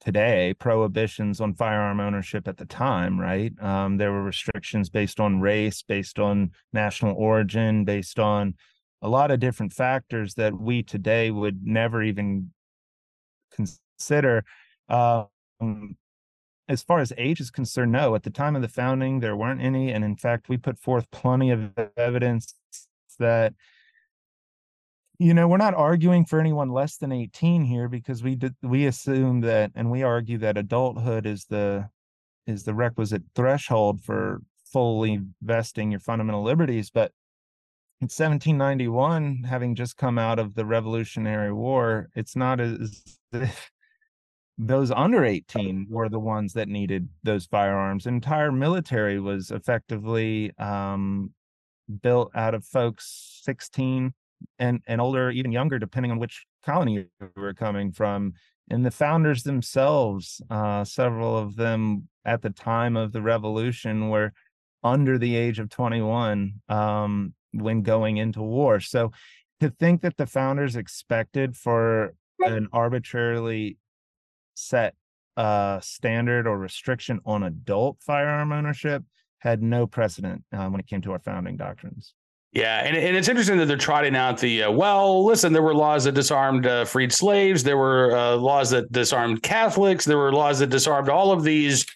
today 0.00 0.54
prohibitions 0.58 1.40
on 1.40 1.54
firearm 1.54 2.00
ownership 2.00 2.46
at 2.46 2.56
the 2.56 2.66
time. 2.66 3.18
Right? 3.18 3.52
Um, 3.62 3.96
there 3.96 4.12
were 4.12 4.22
restrictions 4.22 4.90
based 4.90 5.20
on 5.20 5.40
race, 5.40 5.82
based 5.82 6.18
on 6.18 6.52
national 6.72 7.16
origin, 7.16 7.84
based 7.84 8.18
on 8.18 8.54
a 9.00 9.08
lot 9.08 9.30
of 9.30 9.40
different 9.40 9.72
factors 9.72 10.34
that 10.34 10.58
we 10.58 10.82
today 10.82 11.30
would 11.30 11.64
never 11.64 12.02
even 12.02 12.50
consider. 13.52 14.44
Um, 14.88 15.96
as 16.68 16.82
far 16.82 16.98
as 16.98 17.12
age 17.16 17.40
is 17.40 17.50
concerned, 17.50 17.92
no. 17.92 18.14
At 18.14 18.22
the 18.22 18.30
time 18.30 18.54
of 18.54 18.62
the 18.62 18.68
founding, 18.68 19.20
there 19.20 19.36
weren't 19.36 19.62
any, 19.62 19.90
and 19.90 20.04
in 20.04 20.16
fact, 20.16 20.48
we 20.48 20.56
put 20.56 20.78
forth 20.78 21.10
plenty 21.10 21.50
of 21.50 21.72
evidence 21.96 22.54
that 23.18 23.54
you 25.18 25.34
know 25.34 25.48
we're 25.48 25.56
not 25.56 25.74
arguing 25.74 26.24
for 26.24 26.38
anyone 26.38 26.70
less 26.70 26.96
than 26.96 27.10
18 27.10 27.64
here 27.64 27.88
because 27.88 28.22
we 28.22 28.36
did 28.36 28.54
we 28.62 28.86
assume 28.86 29.40
that 29.40 29.72
and 29.74 29.90
we 29.90 30.02
argue 30.02 30.38
that 30.38 30.56
adulthood 30.56 31.26
is 31.26 31.46
the 31.46 31.88
is 32.46 32.62
the 32.62 32.74
requisite 32.74 33.22
threshold 33.34 34.00
for 34.00 34.40
fully 34.72 35.20
vesting 35.42 35.90
your 35.90 35.98
fundamental 35.98 36.44
liberties 36.44 36.90
but 36.90 37.10
in 38.00 38.04
1791 38.04 39.42
having 39.42 39.74
just 39.74 39.96
come 39.96 40.18
out 40.18 40.38
of 40.38 40.54
the 40.54 40.64
revolutionary 40.64 41.52
war 41.52 42.08
it's 42.14 42.36
not 42.36 42.60
as 42.60 43.18
if 43.32 43.72
those 44.58 44.90
under 44.90 45.24
18 45.24 45.86
were 45.88 46.08
the 46.08 46.18
ones 46.18 46.52
that 46.54 46.68
needed 46.68 47.08
those 47.22 47.46
firearms 47.46 48.06
entire 48.06 48.50
military 48.50 49.20
was 49.20 49.50
effectively 49.50 50.52
um, 50.58 51.30
built 52.02 52.30
out 52.34 52.54
of 52.54 52.64
folks 52.64 53.40
16 53.44 54.12
and 54.58 54.82
and 54.86 55.00
older, 55.00 55.30
even 55.30 55.52
younger, 55.52 55.78
depending 55.78 56.12
on 56.12 56.18
which 56.18 56.46
colony 56.64 56.94
you 57.20 57.30
were 57.36 57.54
coming 57.54 57.92
from. 57.92 58.34
And 58.70 58.84
the 58.84 58.90
founders 58.90 59.42
themselves, 59.42 60.42
uh, 60.50 60.84
several 60.84 61.36
of 61.36 61.56
them 61.56 62.08
at 62.24 62.42
the 62.42 62.50
time 62.50 62.96
of 62.96 63.12
the 63.12 63.22
revolution 63.22 64.10
were 64.10 64.32
under 64.84 65.18
the 65.18 65.34
age 65.34 65.58
of 65.58 65.70
21 65.70 66.60
um, 66.68 67.34
when 67.52 67.82
going 67.82 68.18
into 68.18 68.42
war. 68.42 68.78
So 68.80 69.10
to 69.60 69.70
think 69.70 70.02
that 70.02 70.18
the 70.18 70.26
founders 70.26 70.76
expected 70.76 71.56
for 71.56 72.14
an 72.40 72.68
arbitrarily 72.72 73.78
set 74.58 74.94
a 75.36 75.78
standard 75.82 76.46
or 76.46 76.58
restriction 76.58 77.20
on 77.24 77.44
adult 77.44 77.98
firearm 78.00 78.52
ownership 78.52 79.04
had 79.38 79.62
no 79.62 79.86
precedent 79.86 80.42
uh, 80.52 80.66
when 80.66 80.80
it 80.80 80.86
came 80.86 81.00
to 81.00 81.12
our 81.12 81.20
founding 81.20 81.56
doctrines. 81.56 82.14
Yeah, 82.52 82.78
and, 82.78 82.96
and 82.96 83.16
it's 83.16 83.28
interesting 83.28 83.58
that 83.58 83.66
they're 83.66 83.76
trotting 83.76 84.16
out 84.16 84.38
the 84.38 84.64
uh, 84.64 84.70
well. 84.70 85.24
Listen, 85.24 85.52
there 85.52 85.62
were 85.62 85.74
laws 85.74 86.04
that 86.04 86.12
disarmed 86.12 86.66
uh, 86.66 86.86
freed 86.86 87.12
slaves. 87.12 87.62
There 87.62 87.76
were 87.76 88.16
uh, 88.16 88.36
laws 88.36 88.70
that 88.70 88.90
disarmed 88.90 89.42
Catholics. 89.42 90.04
There 90.04 90.16
were 90.16 90.32
laws 90.32 90.58
that 90.58 90.68
disarmed 90.68 91.08
all 91.08 91.30
of 91.30 91.44
these 91.44 91.86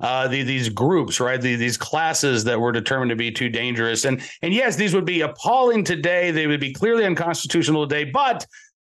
uh, 0.00 0.28
the, 0.28 0.42
these 0.42 0.68
groups, 0.68 1.20
right? 1.20 1.40
The, 1.40 1.56
these 1.56 1.76
classes 1.76 2.44
that 2.44 2.60
were 2.60 2.72
determined 2.72 3.10
to 3.10 3.16
be 3.16 3.30
too 3.30 3.48
dangerous. 3.48 4.04
And 4.04 4.20
and 4.42 4.52
yes, 4.52 4.76
these 4.76 4.94
would 4.94 5.06
be 5.06 5.22
appalling 5.22 5.82
today. 5.82 6.30
They 6.30 6.46
would 6.46 6.60
be 6.60 6.72
clearly 6.72 7.04
unconstitutional 7.04 7.88
today. 7.88 8.04
But 8.04 8.46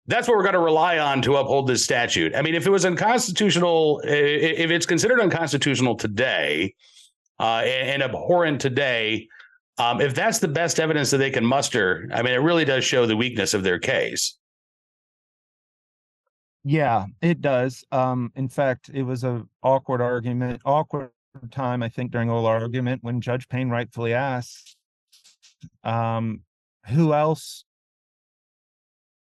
that's 0.06 0.28
what 0.28 0.36
we're 0.36 0.42
going 0.42 0.54
to 0.54 0.60
rely 0.60 0.98
on 0.98 1.22
to 1.22 1.36
uphold 1.36 1.66
this 1.66 1.82
statute. 1.82 2.34
I 2.34 2.42
mean, 2.42 2.54
if 2.54 2.66
it 2.66 2.70
was 2.70 2.84
unconstitutional, 2.84 4.00
if 4.04 4.70
it's 4.70 4.86
considered 4.86 5.20
unconstitutional 5.20 5.96
today 5.96 6.74
uh, 7.40 7.62
and 7.64 8.02
abhorrent 8.02 8.60
today 8.60 9.28
um, 9.78 10.00
if 10.00 10.14
that's 10.14 10.38
the 10.38 10.48
best 10.48 10.78
evidence 10.78 11.10
that 11.10 11.18
they 11.18 11.30
can 11.30 11.44
muster, 11.44 12.08
I 12.12 12.22
mean, 12.22 12.32
it 12.32 12.38
really 12.38 12.64
does 12.64 12.84
show 12.84 13.06
the 13.06 13.16
weakness 13.16 13.54
of 13.54 13.64
their 13.64 13.78
case. 13.78 14.38
Yeah, 16.62 17.06
it 17.20 17.40
does. 17.40 17.84
Um, 17.92 18.32
in 18.36 18.48
fact, 18.48 18.90
it 18.94 19.02
was 19.02 19.24
a 19.24 19.44
awkward 19.62 20.00
argument, 20.00 20.62
awkward 20.64 21.10
time, 21.50 21.82
I 21.82 21.88
think, 21.88 22.12
during 22.12 22.30
oral 22.30 22.46
argument 22.46 23.02
when 23.02 23.20
Judge 23.20 23.48
Payne 23.48 23.68
rightfully 23.68 24.14
asked, 24.14 24.76
um, 25.82 26.40
who 26.86 27.12
else, 27.12 27.64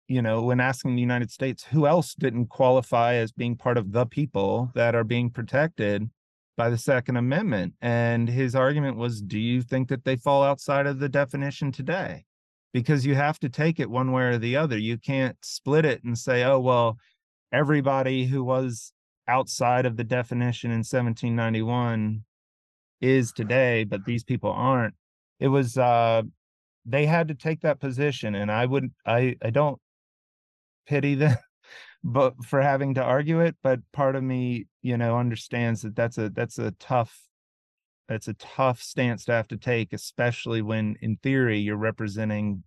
you 0.08 0.20
know, 0.20 0.42
when 0.42 0.60
asking 0.60 0.94
the 0.94 1.00
United 1.00 1.30
States, 1.30 1.64
who 1.64 1.86
else 1.86 2.14
didn't 2.14 2.46
qualify 2.46 3.14
as 3.14 3.32
being 3.32 3.56
part 3.56 3.78
of 3.78 3.92
the 3.92 4.06
people 4.06 4.70
that 4.74 4.94
are 4.94 5.04
being 5.04 5.30
protected 5.30 6.10
by 6.56 6.70
the 6.70 6.78
Second 6.78 7.16
Amendment. 7.16 7.74
And 7.80 8.28
his 8.28 8.54
argument 8.54 8.96
was 8.96 9.22
do 9.22 9.38
you 9.38 9.62
think 9.62 9.88
that 9.88 10.04
they 10.04 10.16
fall 10.16 10.42
outside 10.42 10.86
of 10.86 10.98
the 10.98 11.08
definition 11.08 11.72
today? 11.72 12.24
Because 12.72 13.06
you 13.06 13.14
have 13.14 13.38
to 13.40 13.48
take 13.48 13.80
it 13.80 13.90
one 13.90 14.12
way 14.12 14.24
or 14.24 14.38
the 14.38 14.56
other. 14.56 14.76
You 14.76 14.98
can't 14.98 15.36
split 15.42 15.84
it 15.84 16.02
and 16.04 16.18
say, 16.18 16.44
oh, 16.44 16.58
well, 16.60 16.98
everybody 17.52 18.26
who 18.26 18.44
was 18.44 18.92
outside 19.26 19.86
of 19.86 19.96
the 19.96 20.04
definition 20.04 20.70
in 20.70 20.78
1791 20.78 22.24
is 23.00 23.32
today, 23.32 23.84
but 23.84 24.04
these 24.04 24.24
people 24.24 24.50
aren't. 24.50 24.94
It 25.40 25.48
was, 25.48 25.78
uh, 25.78 26.22
they 26.84 27.06
had 27.06 27.28
to 27.28 27.34
take 27.34 27.60
that 27.60 27.80
position. 27.80 28.34
And 28.34 28.50
I 28.50 28.66
would, 28.66 28.90
I, 29.06 29.36
I 29.42 29.50
don't 29.50 29.80
pity 30.86 31.14
them 31.16 31.36
but 32.04 32.34
for 32.44 32.60
having 32.60 32.94
to 32.94 33.02
argue 33.02 33.40
it 33.40 33.56
but 33.62 33.80
part 33.92 34.14
of 34.14 34.22
me 34.22 34.66
you 34.82 34.96
know 34.96 35.18
understands 35.18 35.80
that 35.82 35.96
that's 35.96 36.18
a 36.18 36.28
that's 36.30 36.58
a 36.58 36.70
tough 36.72 37.18
that's 38.08 38.28
a 38.28 38.34
tough 38.34 38.82
stance 38.82 39.24
to 39.24 39.32
have 39.32 39.48
to 39.48 39.56
take 39.56 39.94
especially 39.94 40.60
when 40.60 40.94
in 41.00 41.16
theory 41.16 41.58
you're 41.58 41.76
representing 41.76 42.62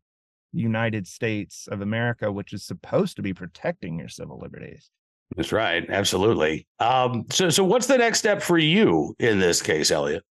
the 0.54 0.60
united 0.60 1.06
states 1.06 1.68
of 1.72 1.82
america 1.82 2.32
which 2.32 2.52
is 2.52 2.66
supposed 2.66 3.16
to 3.16 3.22
be 3.22 3.34
protecting 3.34 4.00
your 4.00 4.10
civil 4.10 4.40
liberties. 4.40 4.90
That's 5.36 5.52
right 5.52 5.86
absolutely. 5.90 6.66
Um, 6.80 7.26
so 7.30 7.50
so 7.50 7.64
what's 7.64 7.86
the 7.86 7.98
next 7.98 8.20
step 8.20 8.42
for 8.42 8.58
you 8.58 9.14
in 9.20 9.40
this 9.40 9.62
case 9.62 9.92
elliott? 9.92 10.24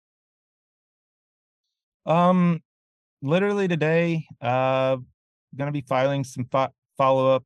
Um 2.07 2.63
literally 3.23 3.69
today 3.69 4.27
uh 4.41 4.97
going 5.57 5.69
to 5.69 5.73
be 5.73 5.83
filing 5.83 6.25
some 6.25 6.47
fo- 6.51 6.73
follow-up 6.97 7.45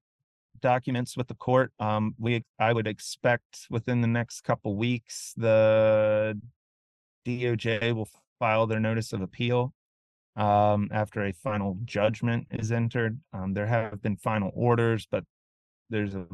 documents 0.60 1.16
with 1.16 1.28
the 1.28 1.34
court. 1.34 1.72
Um, 1.78 2.14
we 2.18 2.44
I 2.58 2.72
would 2.72 2.86
expect 2.86 3.66
within 3.70 4.00
the 4.00 4.08
next 4.08 4.42
couple 4.42 4.76
weeks 4.76 5.34
the 5.36 6.38
DOJ 7.26 7.94
will 7.94 8.08
file 8.38 8.66
their 8.66 8.80
notice 8.80 9.12
of 9.12 9.20
appeal 9.20 9.74
um, 10.36 10.88
after 10.92 11.24
a 11.24 11.32
final 11.32 11.78
judgment 11.84 12.46
is 12.50 12.72
entered. 12.72 13.20
Um, 13.32 13.54
there 13.54 13.66
have 13.66 14.00
been 14.02 14.16
final 14.16 14.50
orders, 14.54 15.06
but 15.10 15.24
there's 15.90 16.14
a 16.14 16.26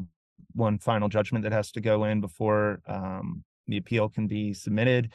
one 0.53 0.79
final 0.79 1.09
judgment 1.09 1.43
that 1.43 1.53
has 1.53 1.71
to 1.73 1.81
go 1.81 2.05
in 2.05 2.21
before 2.21 2.81
um, 2.87 3.45
the 3.67 3.77
appeal 3.77 4.09
can 4.09 4.27
be 4.27 4.55
submitted, 4.55 5.13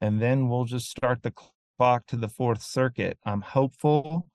and 0.00 0.20
then 0.20 0.48
we'll 0.48 0.64
just 0.64 0.90
start 0.90 1.22
the 1.22 1.32
clock 1.78 2.06
to 2.06 2.16
the 2.16 2.28
Fourth 2.28 2.62
Circuit. 2.62 3.18
I'm 3.24 3.40
hopeful 3.40 4.26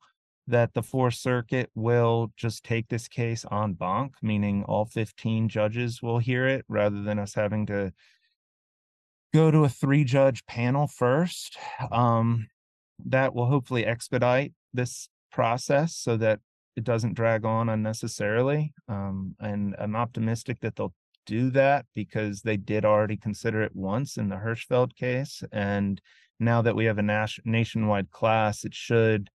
that 0.48 0.74
the 0.74 0.84
Fourth 0.84 1.16
Circuit 1.16 1.70
will 1.76 2.32
just 2.38 2.64
take 2.64 2.88
this 2.88 3.08
case 3.08 3.46
en 3.52 3.74
banc, 3.74 4.14
meaning 4.22 4.64
all 4.64 4.86
15 4.86 5.50
judges 5.50 6.02
will 6.02 6.20
hear 6.20 6.48
it 6.48 6.66
rather 6.70 7.02
than 7.04 7.20
us 7.20 7.34
having 7.34 7.66
to 7.68 7.92
go 9.34 9.52
to 9.52 9.66
a 9.66 9.70
three 9.70 10.04
judge 10.04 10.46
panel 10.46 10.88
first. 10.88 11.58
Um, 11.92 12.48
that 13.06 13.36
will 13.36 13.46
hopefully 13.46 13.86
expedite 13.86 14.54
this 14.74 15.10
process 15.32 15.96
so 15.96 16.18
that 16.18 16.40
it 16.76 16.84
doesn't 16.84 17.16
drag 17.16 17.46
on 17.46 17.70
unnecessarily. 17.70 18.74
Um, 18.88 19.36
and 19.40 19.76
I'm 19.78 19.96
optimistic 19.96 20.60
that 20.62 20.76
they'll 20.76 20.94
do 21.26 21.50
that 21.52 21.86
because 21.94 22.42
they 22.42 22.58
did 22.58 22.86
already 22.86 23.18
consider 23.18 23.62
it 23.62 23.76
once 23.76 24.18
in 24.18 24.30
the 24.30 24.38
Hirschfeld 24.38 24.96
case. 24.96 25.44
And 25.52 26.02
now 26.40 26.62
that 26.62 26.76
we 26.76 26.86
have 26.86 26.98
a 26.98 27.04
nas- 27.04 27.40
nationwide 27.44 28.12
class, 28.12 28.64
it 28.64 28.74
should 28.74 29.30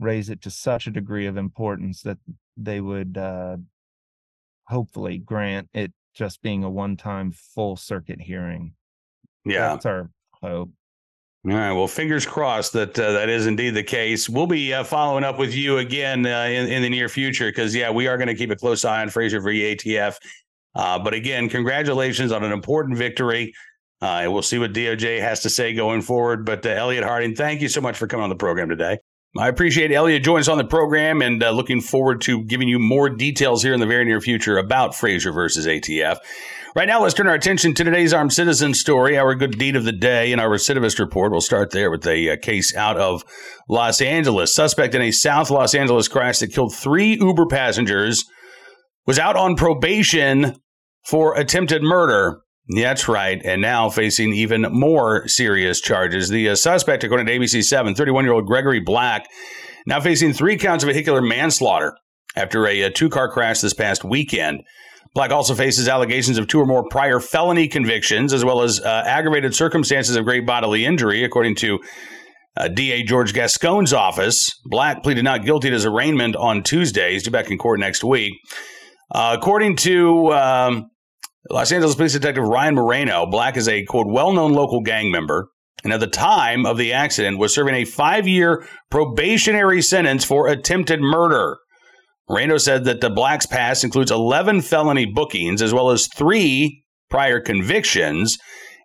raise 0.00 0.30
it 0.30 0.42
to 0.42 0.50
such 0.50 0.86
a 0.86 0.90
degree 0.90 1.26
of 1.26 1.36
importance 1.36 2.02
that 2.02 2.18
they 2.56 2.80
would 2.80 3.16
uh, 3.16 3.56
hopefully 4.66 5.18
grant 5.18 5.68
it 5.72 5.92
just 6.14 6.42
being 6.42 6.64
a 6.64 6.70
one-time 6.70 7.32
full 7.32 7.76
circuit 7.76 8.20
hearing. 8.20 8.74
Yeah, 9.44 9.68
that's 9.68 9.86
our 9.86 10.10
hope. 10.32 10.70
All 11.46 11.52
right. 11.52 11.72
Well, 11.72 11.86
fingers 11.86 12.24
crossed 12.24 12.72
that 12.72 12.98
uh, 12.98 13.12
that 13.12 13.28
is 13.28 13.46
indeed 13.46 13.70
the 13.70 13.82
case. 13.82 14.30
We'll 14.30 14.46
be 14.46 14.72
uh, 14.72 14.82
following 14.82 15.24
up 15.24 15.38
with 15.38 15.54
you 15.54 15.76
again 15.76 16.24
uh, 16.24 16.44
in, 16.44 16.70
in 16.72 16.80
the 16.80 16.88
near 16.88 17.10
future 17.10 17.48
because, 17.48 17.74
yeah, 17.74 17.90
we 17.90 18.06
are 18.06 18.16
going 18.16 18.28
to 18.28 18.34
keep 18.34 18.50
a 18.50 18.56
close 18.56 18.82
eye 18.82 19.02
on 19.02 19.10
Fraser 19.10 19.40
v. 19.40 19.74
ATF. 19.76 20.16
Uh, 20.74 20.98
but 20.98 21.12
again, 21.12 21.50
congratulations 21.50 22.32
on 22.32 22.44
an 22.44 22.52
important 22.52 22.96
victory. 22.96 23.52
Uh, 24.00 24.24
we'll 24.28 24.40
see 24.42 24.58
what 24.58 24.72
DOJ 24.72 25.20
has 25.20 25.40
to 25.40 25.50
say 25.50 25.74
going 25.74 26.00
forward. 26.00 26.46
But 26.46 26.64
uh, 26.64 26.70
Elliott 26.70 27.04
Harding, 27.04 27.34
thank 27.34 27.60
you 27.60 27.68
so 27.68 27.82
much 27.82 27.98
for 27.98 28.06
coming 28.06 28.24
on 28.24 28.30
the 28.30 28.36
program 28.36 28.70
today. 28.70 28.98
I 29.36 29.48
appreciate 29.48 29.90
Elliott 29.90 30.22
joining 30.22 30.42
us 30.42 30.48
on 30.48 30.58
the 30.58 30.64
program 30.64 31.20
and 31.20 31.42
uh, 31.42 31.50
looking 31.50 31.80
forward 31.80 32.20
to 32.22 32.44
giving 32.44 32.68
you 32.68 32.78
more 32.78 33.10
details 33.10 33.64
here 33.64 33.74
in 33.74 33.80
the 33.80 33.86
very 33.86 34.04
near 34.04 34.20
future 34.20 34.58
about 34.58 34.94
Fraser 34.94 35.32
versus 35.32 35.66
ATF. 35.66 36.18
Right 36.76 36.86
now, 36.86 37.02
let's 37.02 37.14
turn 37.14 37.26
our 37.26 37.34
attention 37.34 37.74
to 37.74 37.82
today's 37.82 38.12
armed 38.12 38.32
citizen 38.32 38.74
story, 38.74 39.18
our 39.18 39.34
good 39.34 39.58
deed 39.58 39.74
of 39.74 39.84
the 39.84 39.92
day, 39.92 40.30
and 40.30 40.40
our 40.40 40.48
recidivist 40.48 41.00
report. 41.00 41.32
We'll 41.32 41.40
start 41.40 41.72
there 41.72 41.90
with 41.90 42.06
a, 42.06 42.28
a 42.28 42.36
case 42.36 42.76
out 42.76 42.96
of 42.96 43.24
Los 43.68 44.00
Angeles. 44.00 44.54
Suspect 44.54 44.94
in 44.94 45.02
a 45.02 45.10
South 45.10 45.50
Los 45.50 45.74
Angeles 45.74 46.06
crash 46.06 46.38
that 46.38 46.52
killed 46.52 46.72
three 46.72 47.14
Uber 47.14 47.46
passengers 47.46 48.24
was 49.04 49.18
out 49.18 49.34
on 49.34 49.56
probation 49.56 50.54
for 51.04 51.36
attempted 51.36 51.82
murder. 51.82 52.40
That's 52.68 53.08
right. 53.08 53.40
And 53.44 53.60
now 53.60 53.90
facing 53.90 54.32
even 54.32 54.62
more 54.70 55.28
serious 55.28 55.80
charges. 55.80 56.30
The 56.30 56.50
uh, 56.50 56.54
suspect, 56.54 57.04
according 57.04 57.26
to 57.26 57.38
ABC 57.38 57.62
7, 57.62 57.94
31 57.94 58.24
year 58.24 58.32
old 58.32 58.46
Gregory 58.46 58.80
Black, 58.80 59.26
now 59.86 60.00
facing 60.00 60.32
three 60.32 60.56
counts 60.56 60.82
of 60.82 60.88
vehicular 60.88 61.20
manslaughter 61.20 61.94
after 62.36 62.66
a, 62.66 62.82
a 62.82 62.90
two 62.90 63.10
car 63.10 63.30
crash 63.30 63.60
this 63.60 63.74
past 63.74 64.02
weekend. 64.02 64.62
Black 65.14 65.30
also 65.30 65.54
faces 65.54 65.88
allegations 65.88 66.38
of 66.38 66.48
two 66.48 66.58
or 66.58 66.66
more 66.66 66.88
prior 66.88 67.20
felony 67.20 67.68
convictions, 67.68 68.32
as 68.32 68.44
well 68.44 68.62
as 68.62 68.80
uh, 68.80 69.04
aggravated 69.06 69.54
circumstances 69.54 70.16
of 70.16 70.24
great 70.24 70.44
bodily 70.44 70.84
injury, 70.84 71.22
according 71.22 71.54
to 71.54 71.78
uh, 72.56 72.68
DA 72.68 73.02
George 73.02 73.32
Gascon's 73.32 73.92
office. 73.92 74.50
Black 74.64 75.02
pleaded 75.02 75.22
not 75.22 75.44
guilty 75.44 75.68
to 75.68 75.74
his 75.74 75.86
arraignment 75.86 76.34
on 76.34 76.62
Tuesday. 76.62 77.12
He's 77.12 77.22
due 77.22 77.30
back 77.30 77.50
in 77.50 77.58
court 77.58 77.78
next 77.78 78.02
week. 78.02 78.34
Uh, 79.10 79.36
according 79.38 79.76
to 79.76 80.32
um, 80.32 80.90
Los 81.50 81.72
Angeles 81.72 81.94
Police 81.94 82.14
Detective 82.14 82.44
Ryan 82.44 82.74
Moreno, 82.74 83.26
Black 83.26 83.58
is 83.58 83.68
a 83.68 83.84
quote 83.84 84.06
well 84.06 84.32
known 84.32 84.54
local 84.54 84.80
gang 84.80 85.10
member, 85.10 85.50
and 85.82 85.92
at 85.92 86.00
the 86.00 86.06
time 86.06 86.64
of 86.64 86.78
the 86.78 86.94
accident 86.94 87.38
was 87.38 87.52
serving 87.52 87.74
a 87.74 87.84
five 87.84 88.26
year 88.26 88.66
probationary 88.90 89.82
sentence 89.82 90.24
for 90.24 90.48
attempted 90.48 91.00
murder. 91.02 91.58
Moreno 92.30 92.56
said 92.56 92.84
that 92.84 93.02
the 93.02 93.10
Black's 93.10 93.44
past 93.44 93.84
includes 93.84 94.10
11 94.10 94.62
felony 94.62 95.04
bookings 95.04 95.60
as 95.60 95.74
well 95.74 95.90
as 95.90 96.08
three 96.08 96.82
prior 97.10 97.40
convictions, 97.40 98.38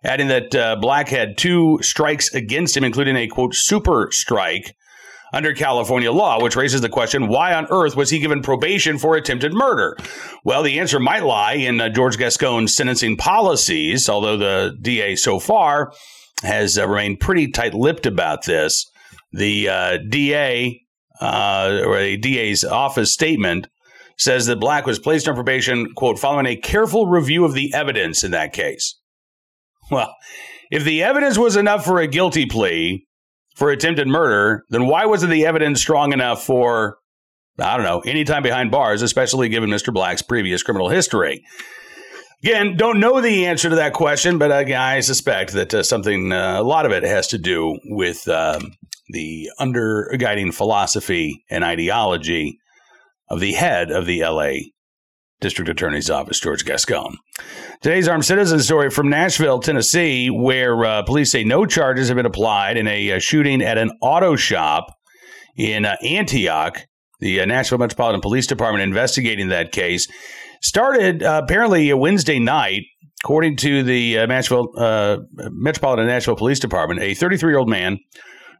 adding 0.04 0.28
that 0.28 0.54
uh, 0.54 0.76
Black 0.76 1.08
had 1.08 1.38
two 1.38 1.78
strikes 1.80 2.32
against 2.34 2.76
him, 2.76 2.84
including 2.84 3.16
a 3.16 3.26
quote 3.26 3.54
super 3.54 4.08
strike 4.10 4.74
under 5.32 5.54
California 5.54 6.10
law, 6.12 6.42
which 6.42 6.56
raises 6.56 6.80
the 6.80 6.88
question 6.88 7.28
why 7.28 7.54
on 7.54 7.66
earth 7.70 7.96
was 7.96 8.10
he 8.10 8.18
given 8.18 8.42
probation 8.42 8.98
for 8.98 9.16
attempted 9.16 9.52
murder? 9.52 9.96
Well, 10.44 10.62
the 10.62 10.78
answer 10.78 10.98
might 10.98 11.24
lie 11.24 11.54
in 11.54 11.80
uh, 11.80 11.88
George 11.88 12.18
Gascon's 12.18 12.74
sentencing 12.74 13.16
policies, 13.16 14.08
although 14.08 14.36
the 14.36 14.76
DA 14.80 15.16
so 15.16 15.38
far 15.38 15.92
has 16.42 16.78
uh, 16.78 16.88
remained 16.88 17.20
pretty 17.20 17.50
tight 17.50 17.74
lipped 17.74 18.06
about 18.06 18.44
this. 18.44 18.90
The 19.32 19.68
uh, 19.68 19.98
DA 20.08 20.80
uh, 21.20 21.82
or 21.84 21.96
a 21.96 22.16
DA's 22.16 22.64
office 22.64 23.12
statement 23.12 23.68
says 24.16 24.46
that 24.46 24.60
Black 24.60 24.86
was 24.86 24.98
placed 24.98 25.28
on 25.28 25.34
probation, 25.34 25.94
quote, 25.94 26.18
following 26.18 26.46
a 26.46 26.56
careful 26.56 27.06
review 27.06 27.44
of 27.44 27.54
the 27.54 27.72
evidence 27.72 28.24
in 28.24 28.32
that 28.32 28.52
case. 28.52 28.98
Well, 29.90 30.14
if 30.70 30.84
the 30.84 31.02
evidence 31.02 31.38
was 31.38 31.56
enough 31.56 31.84
for 31.84 32.00
a 32.00 32.06
guilty 32.06 32.46
plea 32.46 33.06
for 33.54 33.70
attempted 33.70 34.08
murder, 34.08 34.64
then 34.70 34.86
why 34.86 35.06
wasn't 35.06 35.32
the 35.32 35.46
evidence 35.46 35.80
strong 35.80 36.12
enough 36.12 36.44
for, 36.44 36.98
I 37.58 37.76
don't 37.76 37.86
know, 37.86 38.00
any 38.00 38.24
time 38.24 38.42
behind 38.42 38.70
bars, 38.70 39.02
especially 39.02 39.48
given 39.48 39.70
Mr. 39.70 39.92
Black's 39.92 40.22
previous 40.22 40.62
criminal 40.62 40.88
history? 40.88 41.44
Again, 42.42 42.76
don't 42.76 43.00
know 43.00 43.20
the 43.20 43.46
answer 43.46 43.68
to 43.68 43.76
that 43.76 43.92
question, 43.92 44.38
but 44.38 44.50
uh, 44.50 44.74
I 44.78 45.00
suspect 45.00 45.52
that 45.52 45.74
uh, 45.74 45.82
something, 45.82 46.32
uh, 46.32 46.58
a 46.58 46.62
lot 46.62 46.86
of 46.86 46.92
it 46.92 47.02
has 47.02 47.26
to 47.28 47.38
do 47.38 47.78
with 47.84 48.26
um, 48.28 48.72
the 49.10 49.50
underguiding 49.60 50.54
philosophy 50.54 51.44
and 51.50 51.64
ideology 51.64 52.58
of 53.28 53.40
the 53.40 53.52
head 53.52 53.90
of 53.90 54.06
the 54.06 54.22
LA 54.22 54.52
District 55.40 55.68
Attorney's 55.68 56.10
Office, 56.10 56.38
George 56.38 56.64
Gascon. 56.64 57.16
Today's 57.80 58.08
armed 58.08 58.24
citizen 58.24 58.60
story 58.60 58.90
from 58.90 59.08
Nashville, 59.08 59.58
Tennessee, 59.58 60.28
where 60.28 60.84
uh, 60.84 61.02
police 61.02 61.32
say 61.32 61.44
no 61.44 61.64
charges 61.66 62.08
have 62.08 62.16
been 62.16 62.26
applied 62.26 62.76
in 62.76 62.86
a 62.86 63.12
uh, 63.12 63.18
shooting 63.18 63.62
at 63.62 63.78
an 63.78 63.90
auto 64.02 64.36
shop 64.36 64.94
in 65.56 65.84
uh, 65.84 65.96
Antioch. 66.02 66.86
The 67.20 67.40
uh, 67.40 67.44
Nashville 67.46 67.78
Metropolitan 67.78 68.20
Police 68.20 68.46
Department 68.46 68.82
investigating 68.82 69.48
that 69.48 69.72
case 69.72 70.08
started 70.62 71.22
uh, 71.22 71.40
apparently 71.44 71.90
a 71.90 71.96
Wednesday 71.96 72.38
night. 72.38 72.82
According 73.22 73.56
to 73.58 73.82
the 73.82 74.20
uh, 74.20 74.26
Nashville 74.26 74.68
Metropolitan 75.50 76.06
Nashville 76.06 76.36
Police 76.36 76.58
Department, 76.58 77.02
a 77.02 77.12
33 77.12 77.50
year 77.50 77.58
old 77.58 77.68
man 77.68 77.98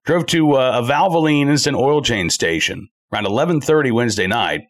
drove 0.04 0.26
to 0.26 0.52
uh, 0.52 0.82
a 0.82 0.87
Valvoline 0.87 1.49
instant 1.49 1.76
oil 1.76 2.02
change 2.02 2.32
station 2.32 2.88
around 3.12 3.26
11:30 3.26 3.92
Wednesday 3.92 4.26
night 4.26 4.62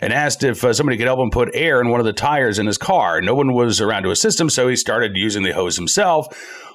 and 0.00 0.12
asked 0.12 0.44
if 0.44 0.64
uh, 0.64 0.72
somebody 0.72 0.96
could 0.96 1.06
help 1.06 1.20
him 1.20 1.30
put 1.30 1.50
air 1.54 1.80
in 1.80 1.88
one 1.88 2.00
of 2.00 2.06
the 2.06 2.12
tires 2.12 2.58
in 2.58 2.66
his 2.66 2.78
car. 2.78 3.20
No 3.20 3.34
one 3.34 3.52
was 3.52 3.80
around 3.80 4.04
to 4.04 4.10
assist 4.10 4.40
him, 4.40 4.50
so 4.50 4.68
he 4.68 4.76
started 4.76 5.16
using 5.16 5.42
the 5.42 5.52
hose 5.52 5.76
himself. 5.76 6.26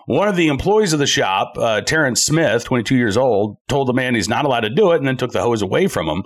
One 0.06 0.27
of 0.27 0.36
the 0.36 0.50
employees 0.50 0.92
of 0.92 1.00
the 1.00 1.08
shop, 1.08 1.53
uh, 1.58 1.82
Terrence 1.82 2.22
Smith, 2.22 2.65
22 2.65 2.96
years 2.96 3.15
old, 3.15 3.58
told 3.69 3.88
the 3.88 3.93
man 3.93 4.15
he's 4.15 4.28
not 4.28 4.45
allowed 4.45 4.62
to 4.62 4.69
do 4.69 4.91
it 4.91 4.98
and 4.98 5.08
then 5.08 5.17
took 5.17 5.32
the 5.32 5.41
hose 5.41 5.62
away 5.62 5.88
from 5.88 6.08
him. 6.08 6.24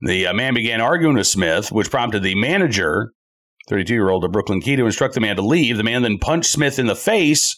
The 0.00 0.26
uh, 0.26 0.34
man 0.34 0.54
began 0.54 0.80
arguing 0.80 1.14
with 1.14 1.28
Smith, 1.28 1.70
which 1.70 1.90
prompted 1.90 2.22
the 2.22 2.34
manager, 2.34 3.12
32 3.68 3.94
year 3.94 4.10
old 4.10 4.24
of 4.24 4.32
Brooklyn 4.32 4.60
Key, 4.60 4.76
to 4.76 4.86
instruct 4.86 5.14
the 5.14 5.20
man 5.20 5.36
to 5.36 5.42
leave. 5.42 5.76
The 5.76 5.84
man 5.84 6.02
then 6.02 6.18
punched 6.18 6.50
Smith 6.50 6.78
in 6.78 6.86
the 6.86 6.96
face 6.96 7.56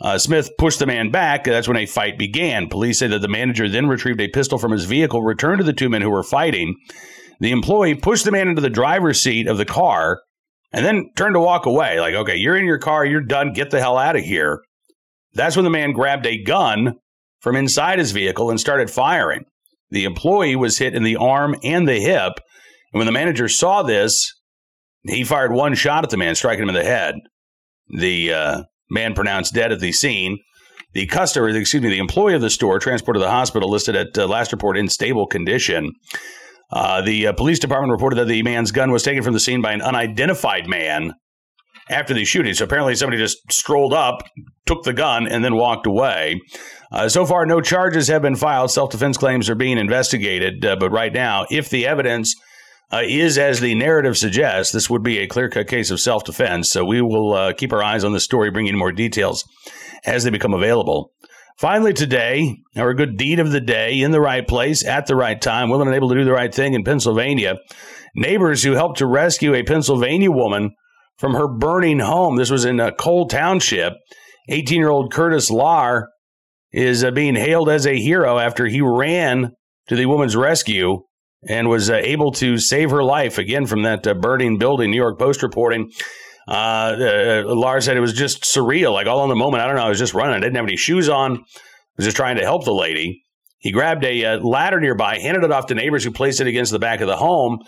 uh, 0.00 0.18
Smith 0.18 0.50
pushed 0.58 0.80
the 0.80 0.86
man 0.86 1.10
back. 1.10 1.44
That's 1.44 1.68
when 1.68 1.76
a 1.76 1.86
fight 1.86 2.18
began. 2.18 2.68
Police 2.68 2.98
say 2.98 3.06
that 3.08 3.20
the 3.20 3.28
manager 3.28 3.68
then 3.68 3.86
retrieved 3.86 4.20
a 4.20 4.28
pistol 4.28 4.58
from 4.58 4.72
his 4.72 4.84
vehicle, 4.84 5.22
returned 5.22 5.58
to 5.58 5.64
the 5.64 5.72
two 5.72 5.88
men 5.88 6.02
who 6.02 6.10
were 6.10 6.22
fighting. 6.22 6.74
The 7.44 7.52
employee 7.52 7.94
pushed 7.94 8.24
the 8.24 8.32
man 8.32 8.48
into 8.48 8.62
the 8.62 8.70
driver's 8.70 9.20
seat 9.20 9.48
of 9.48 9.58
the 9.58 9.66
car 9.66 10.22
and 10.72 10.82
then 10.82 11.10
turned 11.14 11.34
to 11.34 11.40
walk 11.40 11.66
away. 11.66 12.00
Like, 12.00 12.14
okay, 12.14 12.36
you're 12.36 12.56
in 12.56 12.64
your 12.64 12.78
car, 12.78 13.04
you're 13.04 13.20
done, 13.20 13.52
get 13.52 13.70
the 13.70 13.80
hell 13.80 13.98
out 13.98 14.16
of 14.16 14.24
here. 14.24 14.62
That's 15.34 15.54
when 15.54 15.64
the 15.64 15.70
man 15.70 15.92
grabbed 15.92 16.24
a 16.24 16.42
gun 16.42 16.94
from 17.40 17.54
inside 17.54 17.98
his 17.98 18.12
vehicle 18.12 18.48
and 18.48 18.58
started 18.58 18.88
firing. 18.88 19.44
The 19.90 20.04
employee 20.04 20.56
was 20.56 20.78
hit 20.78 20.94
in 20.94 21.02
the 21.02 21.16
arm 21.16 21.54
and 21.62 21.86
the 21.86 22.00
hip. 22.00 22.32
And 22.94 22.98
when 22.98 23.04
the 23.04 23.12
manager 23.12 23.46
saw 23.50 23.82
this, 23.82 24.32
he 25.02 25.22
fired 25.22 25.52
one 25.52 25.74
shot 25.74 26.02
at 26.02 26.08
the 26.08 26.16
man, 26.16 26.36
striking 26.36 26.62
him 26.62 26.70
in 26.70 26.74
the 26.74 26.82
head. 26.82 27.16
The 27.90 28.32
uh, 28.32 28.62
man 28.88 29.12
pronounced 29.12 29.52
dead 29.52 29.70
at 29.70 29.80
the 29.80 29.92
scene. 29.92 30.38
The 30.94 31.04
customer, 31.04 31.50
excuse 31.50 31.82
me, 31.82 31.90
the 31.90 31.98
employee 31.98 32.36
of 32.36 32.40
the 32.40 32.48
store 32.48 32.78
transported 32.78 33.20
to 33.20 33.26
the 33.26 33.30
hospital, 33.30 33.68
listed 33.68 33.96
at 33.96 34.16
uh, 34.16 34.26
last 34.26 34.50
report 34.50 34.78
in 34.78 34.88
stable 34.88 35.26
condition. 35.26 35.92
Uh, 36.74 37.00
the 37.00 37.28
uh, 37.28 37.32
police 37.32 37.60
department 37.60 37.92
reported 37.92 38.16
that 38.16 38.26
the 38.26 38.42
man's 38.42 38.72
gun 38.72 38.90
was 38.90 39.04
taken 39.04 39.22
from 39.22 39.32
the 39.32 39.38
scene 39.38 39.62
by 39.62 39.72
an 39.72 39.80
unidentified 39.80 40.68
man 40.68 41.14
after 41.88 42.12
the 42.12 42.24
shooting. 42.24 42.52
So 42.52 42.64
apparently, 42.64 42.96
somebody 42.96 43.16
just 43.16 43.38
strolled 43.52 43.94
up, 43.94 44.24
took 44.66 44.82
the 44.82 44.92
gun, 44.92 45.28
and 45.28 45.44
then 45.44 45.54
walked 45.54 45.86
away. 45.86 46.40
Uh, 46.90 47.08
so 47.08 47.24
far, 47.24 47.46
no 47.46 47.60
charges 47.60 48.08
have 48.08 48.22
been 48.22 48.34
filed. 48.34 48.72
Self 48.72 48.90
defense 48.90 49.16
claims 49.16 49.48
are 49.48 49.54
being 49.54 49.78
investigated. 49.78 50.64
Uh, 50.64 50.74
but 50.74 50.90
right 50.90 51.12
now, 51.12 51.46
if 51.48 51.70
the 51.70 51.86
evidence 51.86 52.34
uh, 52.92 53.02
is 53.04 53.38
as 53.38 53.60
the 53.60 53.76
narrative 53.76 54.18
suggests, 54.18 54.72
this 54.72 54.90
would 54.90 55.04
be 55.04 55.18
a 55.18 55.28
clear 55.28 55.48
cut 55.48 55.68
case 55.68 55.92
of 55.92 56.00
self 56.00 56.24
defense. 56.24 56.70
So 56.70 56.84
we 56.84 57.00
will 57.00 57.34
uh, 57.34 57.52
keep 57.52 57.72
our 57.72 57.84
eyes 57.84 58.02
on 58.02 58.12
the 58.12 58.20
story, 58.20 58.50
bringing 58.50 58.76
more 58.76 58.92
details 58.92 59.44
as 60.04 60.24
they 60.24 60.30
become 60.30 60.54
available. 60.54 61.13
Finally, 61.58 61.92
today, 61.92 62.56
our 62.76 62.94
good 62.94 63.16
deed 63.16 63.38
of 63.38 63.52
the 63.52 63.60
day 63.60 64.00
in 64.00 64.10
the 64.10 64.20
right 64.20 64.46
place 64.46 64.84
at 64.84 65.06
the 65.06 65.14
right 65.14 65.40
time, 65.40 65.70
willing 65.70 65.86
and 65.86 65.94
able 65.94 66.08
to 66.08 66.16
do 66.16 66.24
the 66.24 66.32
right 66.32 66.52
thing 66.52 66.74
in 66.74 66.82
Pennsylvania. 66.82 67.56
Neighbors 68.16 68.62
who 68.62 68.72
helped 68.72 68.98
to 68.98 69.06
rescue 69.06 69.54
a 69.54 69.62
Pennsylvania 69.62 70.30
woman 70.30 70.72
from 71.16 71.34
her 71.34 71.46
burning 71.46 72.00
home. 72.00 72.36
This 72.36 72.50
was 72.50 72.64
in 72.64 72.80
a 72.80 72.92
coal 72.92 73.28
Township. 73.28 73.94
18 74.48 74.78
year 74.78 74.90
old 74.90 75.12
Curtis 75.12 75.48
Lar 75.50 76.08
is 76.72 77.04
uh, 77.04 77.12
being 77.12 77.36
hailed 77.36 77.68
as 77.68 77.86
a 77.86 77.98
hero 77.98 78.38
after 78.38 78.66
he 78.66 78.80
ran 78.80 79.52
to 79.88 79.96
the 79.96 80.06
woman's 80.06 80.36
rescue 80.36 81.02
and 81.48 81.68
was 81.68 81.88
uh, 81.88 81.94
able 81.94 82.32
to 82.32 82.58
save 82.58 82.90
her 82.90 83.04
life 83.04 83.38
again 83.38 83.66
from 83.66 83.82
that 83.82 84.06
uh, 84.06 84.14
burning 84.14 84.58
building. 84.58 84.90
New 84.90 84.96
York 84.96 85.18
Post 85.18 85.42
reporting. 85.42 85.90
Uh, 86.46 86.50
uh, 86.50 87.42
Lars 87.46 87.84
said 87.84 87.96
it 87.96 88.00
was 88.00 88.12
just 88.12 88.42
surreal, 88.42 88.92
like 88.92 89.06
all 89.06 89.22
in 89.22 89.30
the 89.30 89.36
moment. 89.36 89.62
I 89.62 89.66
don't 89.66 89.76
know. 89.76 89.84
I 89.84 89.88
was 89.88 89.98
just 89.98 90.14
running. 90.14 90.34
I 90.34 90.40
didn't 90.40 90.56
have 90.56 90.64
any 90.64 90.76
shoes 90.76 91.08
on. 91.08 91.36
I 91.36 91.42
was 91.96 92.06
just 92.06 92.16
trying 92.16 92.36
to 92.36 92.42
help 92.42 92.64
the 92.64 92.74
lady. 92.74 93.22
He 93.58 93.70
grabbed 93.70 94.04
a 94.04 94.24
uh, 94.24 94.38
ladder 94.40 94.78
nearby, 94.78 95.18
handed 95.18 95.44
it 95.44 95.50
off 95.50 95.66
to 95.66 95.74
neighbors 95.74 96.04
who 96.04 96.10
placed 96.10 96.40
it 96.40 96.46
against 96.46 96.70
the 96.70 96.78
back 96.78 97.00
of 97.00 97.06
the 97.06 97.16
home 97.16 97.60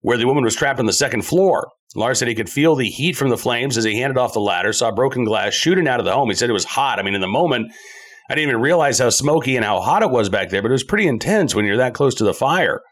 where 0.00 0.18
the 0.18 0.26
woman 0.26 0.44
was 0.44 0.54
trapped 0.54 0.78
on 0.78 0.86
the 0.86 0.92
second 0.92 1.22
floor. 1.22 1.70
Lars 1.96 2.18
said 2.18 2.28
he 2.28 2.34
could 2.34 2.50
feel 2.50 2.74
the 2.74 2.90
heat 2.90 3.16
from 3.16 3.30
the 3.30 3.38
flames 3.38 3.78
as 3.78 3.84
he 3.84 3.98
handed 3.98 4.18
off 4.18 4.34
the 4.34 4.40
ladder, 4.40 4.72
saw 4.72 4.90
broken 4.90 5.24
glass 5.24 5.54
shooting 5.54 5.88
out 5.88 5.98
of 5.98 6.04
the 6.04 6.12
home. 6.12 6.28
He 6.28 6.34
said 6.34 6.50
it 6.50 6.54
was 6.54 6.64
hot. 6.66 6.98
I 6.98 7.02
mean, 7.02 7.14
in 7.14 7.22
the 7.22 7.26
moment, 7.26 7.72
I 8.28 8.34
didn't 8.34 8.50
even 8.50 8.60
realize 8.60 8.98
how 8.98 9.08
smoky 9.08 9.56
and 9.56 9.64
how 9.64 9.80
hot 9.80 10.02
it 10.02 10.10
was 10.10 10.28
back 10.28 10.50
there, 10.50 10.60
but 10.60 10.70
it 10.70 10.72
was 10.72 10.84
pretty 10.84 11.06
intense 11.06 11.54
when 11.54 11.64
you're 11.64 11.78
that 11.78 11.94
close 11.94 12.14
to 12.16 12.24
the 12.24 12.34
fire. 12.34 12.82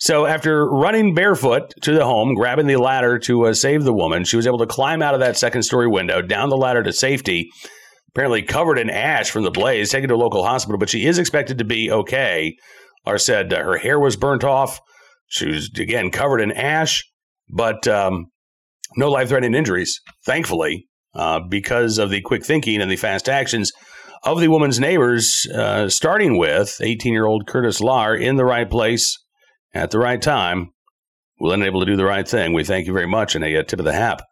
So 0.00 0.24
after 0.24 0.66
running 0.66 1.14
barefoot 1.14 1.74
to 1.82 1.92
the 1.92 2.06
home, 2.06 2.34
grabbing 2.34 2.66
the 2.66 2.78
ladder 2.78 3.18
to 3.20 3.46
uh, 3.46 3.52
save 3.52 3.84
the 3.84 3.92
woman, 3.92 4.24
she 4.24 4.36
was 4.36 4.46
able 4.46 4.58
to 4.58 4.66
climb 4.66 5.02
out 5.02 5.12
of 5.12 5.20
that 5.20 5.36
second 5.36 5.62
story 5.62 5.86
window, 5.86 6.22
down 6.22 6.48
the 6.48 6.56
ladder 6.56 6.82
to 6.82 6.92
safety, 6.92 7.50
apparently 8.08 8.40
covered 8.40 8.78
in 8.78 8.88
ash 8.88 9.30
from 9.30 9.42
the 9.44 9.50
blaze, 9.50 9.90
taken 9.90 10.08
to 10.08 10.14
a 10.14 10.16
local 10.16 10.42
hospital, 10.42 10.78
but 10.78 10.88
she 10.88 11.04
is 11.04 11.18
expected 11.18 11.58
to 11.58 11.64
be 11.64 11.90
okay. 11.90 12.56
Lars 13.06 13.26
said 13.26 13.52
uh, 13.52 13.62
her 13.62 13.76
hair 13.76 14.00
was 14.00 14.16
burnt 14.16 14.42
off. 14.42 14.80
She 15.28 15.48
was, 15.48 15.70
again, 15.78 16.10
covered 16.10 16.40
in 16.40 16.50
ash, 16.50 17.04
but 17.50 17.86
um, 17.86 18.28
no 18.96 19.10
life 19.10 19.28
threatening 19.28 19.54
injuries, 19.54 20.00
thankfully, 20.24 20.88
uh, 21.14 21.40
because 21.46 21.98
of 21.98 22.08
the 22.08 22.22
quick 22.22 22.42
thinking 22.42 22.80
and 22.80 22.90
the 22.90 22.96
fast 22.96 23.28
actions 23.28 23.70
of 24.22 24.40
the 24.40 24.48
woman's 24.48 24.80
neighbors, 24.80 25.46
uh, 25.54 25.90
starting 25.90 26.38
with 26.38 26.78
18 26.80 27.12
year 27.12 27.26
old 27.26 27.46
Curtis 27.46 27.82
Lar 27.82 28.14
in 28.14 28.36
the 28.36 28.46
right 28.46 28.68
place 28.68 29.18
at 29.74 29.90
the 29.90 29.98
right 29.98 30.20
time, 30.20 30.70
willing 31.38 31.60
and 31.60 31.66
able 31.66 31.80
to 31.80 31.86
do 31.86 31.96
the 31.96 32.04
right 32.04 32.26
thing. 32.28 32.52
We 32.52 32.64
thank 32.64 32.86
you 32.86 32.92
very 32.92 33.06
much, 33.06 33.34
and 33.34 33.44
a, 33.44 33.54
a 33.56 33.64
tip 33.64 33.78
of 33.78 33.84
the 33.84 33.92
hat. 33.92 34.22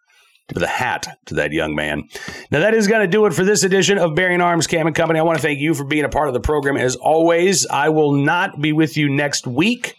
The 0.49 0.67
hat 0.67 1.07
to 1.27 1.35
that 1.35 1.53
young 1.53 1.75
man. 1.75 2.05
Now, 2.51 2.61
that 2.61 2.73
is 2.73 2.89
going 2.89 3.03
to 3.03 3.07
do 3.07 3.27
it 3.27 3.35
for 3.35 3.45
this 3.45 3.65
edition 3.65 3.99
of 3.99 4.15
Bearing 4.15 4.41
Arms 4.41 4.67
Cam 4.67 4.87
and 4.87 4.97
Company. 4.97 5.21
I 5.21 5.23
want 5.23 5.37
to 5.37 5.43
thank 5.43 5.59
you 5.61 5.75
for 5.75 5.85
being 5.85 6.07
a 6.07 6.09
part 6.09 6.29
of 6.29 6.33
the 6.35 6.41
program. 6.41 6.79
As 6.79 6.97
always, 6.97 7.67
I 7.67 7.91
will 7.91 8.13
not 8.13 8.59
be 8.59 8.73
with 8.73 8.97
you 8.97 9.11
next 9.11 9.47
week 9.47 9.95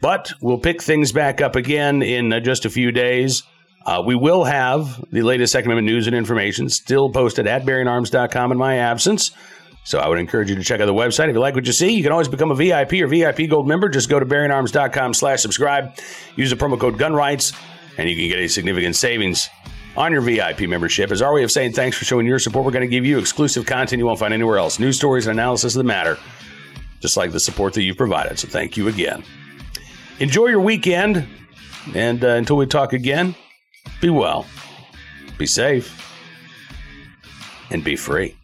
But 0.00 0.32
we'll 0.40 0.58
pick 0.58 0.82
things 0.82 1.12
back 1.12 1.40
up 1.42 1.56
again 1.56 2.02
in 2.02 2.32
uh, 2.32 2.40
just 2.40 2.64
a 2.64 2.70
few 2.70 2.92
days. 2.92 3.42
Uh, 3.84 4.02
we 4.04 4.14
will 4.14 4.44
have 4.44 5.04
the 5.10 5.22
latest 5.22 5.52
Second 5.52 5.70
Amendment 5.70 5.94
news 5.94 6.06
and 6.06 6.16
information 6.16 6.68
still 6.68 7.10
posted 7.10 7.46
at 7.46 7.64
bearingarms.com 7.64 8.52
in 8.52 8.58
my 8.58 8.76
absence. 8.78 9.30
So 9.86 10.00
I 10.00 10.08
would 10.08 10.18
encourage 10.18 10.50
you 10.50 10.56
to 10.56 10.64
check 10.64 10.80
out 10.80 10.86
the 10.86 10.92
website. 10.92 11.28
If 11.28 11.34
you 11.34 11.40
like 11.40 11.54
what 11.54 11.64
you 11.64 11.72
see, 11.72 11.92
you 11.92 12.02
can 12.02 12.10
always 12.10 12.26
become 12.26 12.50
a 12.50 12.56
VIP 12.56 12.94
or 12.94 13.06
VIP 13.06 13.48
Gold 13.48 13.68
member. 13.68 13.88
Just 13.88 14.08
go 14.08 14.18
to 14.18 14.26
bearingarms.com 14.26 15.14
slash 15.14 15.40
subscribe. 15.40 15.96
Use 16.34 16.50
the 16.50 16.56
promo 16.56 16.78
code 16.78 16.98
GUNRIGHTS, 16.98 17.52
and 17.96 18.08
you 18.10 18.16
can 18.16 18.28
get 18.28 18.40
a 18.40 18.48
significant 18.48 18.96
savings 18.96 19.48
on 19.96 20.10
your 20.10 20.22
VIP 20.22 20.62
membership. 20.62 21.12
As 21.12 21.22
our 21.22 21.32
way 21.32 21.44
of 21.44 21.52
saying 21.52 21.74
thanks 21.74 21.96
for 21.96 22.04
showing 22.04 22.26
your 22.26 22.40
support, 22.40 22.64
we're 22.64 22.72
going 22.72 22.82
to 22.82 22.88
give 22.88 23.06
you 23.06 23.16
exclusive 23.20 23.64
content 23.64 24.00
you 24.00 24.06
won't 24.06 24.18
find 24.18 24.34
anywhere 24.34 24.58
else. 24.58 24.80
News 24.80 24.96
stories 24.96 25.28
and 25.28 25.38
analysis 25.38 25.76
of 25.76 25.78
the 25.78 25.84
matter, 25.84 26.18
just 26.98 27.16
like 27.16 27.30
the 27.30 27.38
support 27.38 27.72
that 27.74 27.82
you've 27.82 27.96
provided. 27.96 28.40
So 28.40 28.48
thank 28.48 28.76
you 28.76 28.88
again. 28.88 29.22
Enjoy 30.18 30.48
your 30.48 30.60
weekend, 30.60 31.28
and 31.94 32.24
uh, 32.24 32.30
until 32.30 32.56
we 32.56 32.66
talk 32.66 32.92
again, 32.92 33.36
be 34.00 34.10
well, 34.10 34.46
be 35.38 35.46
safe, 35.46 36.12
and 37.70 37.84
be 37.84 37.94
free. 37.94 38.35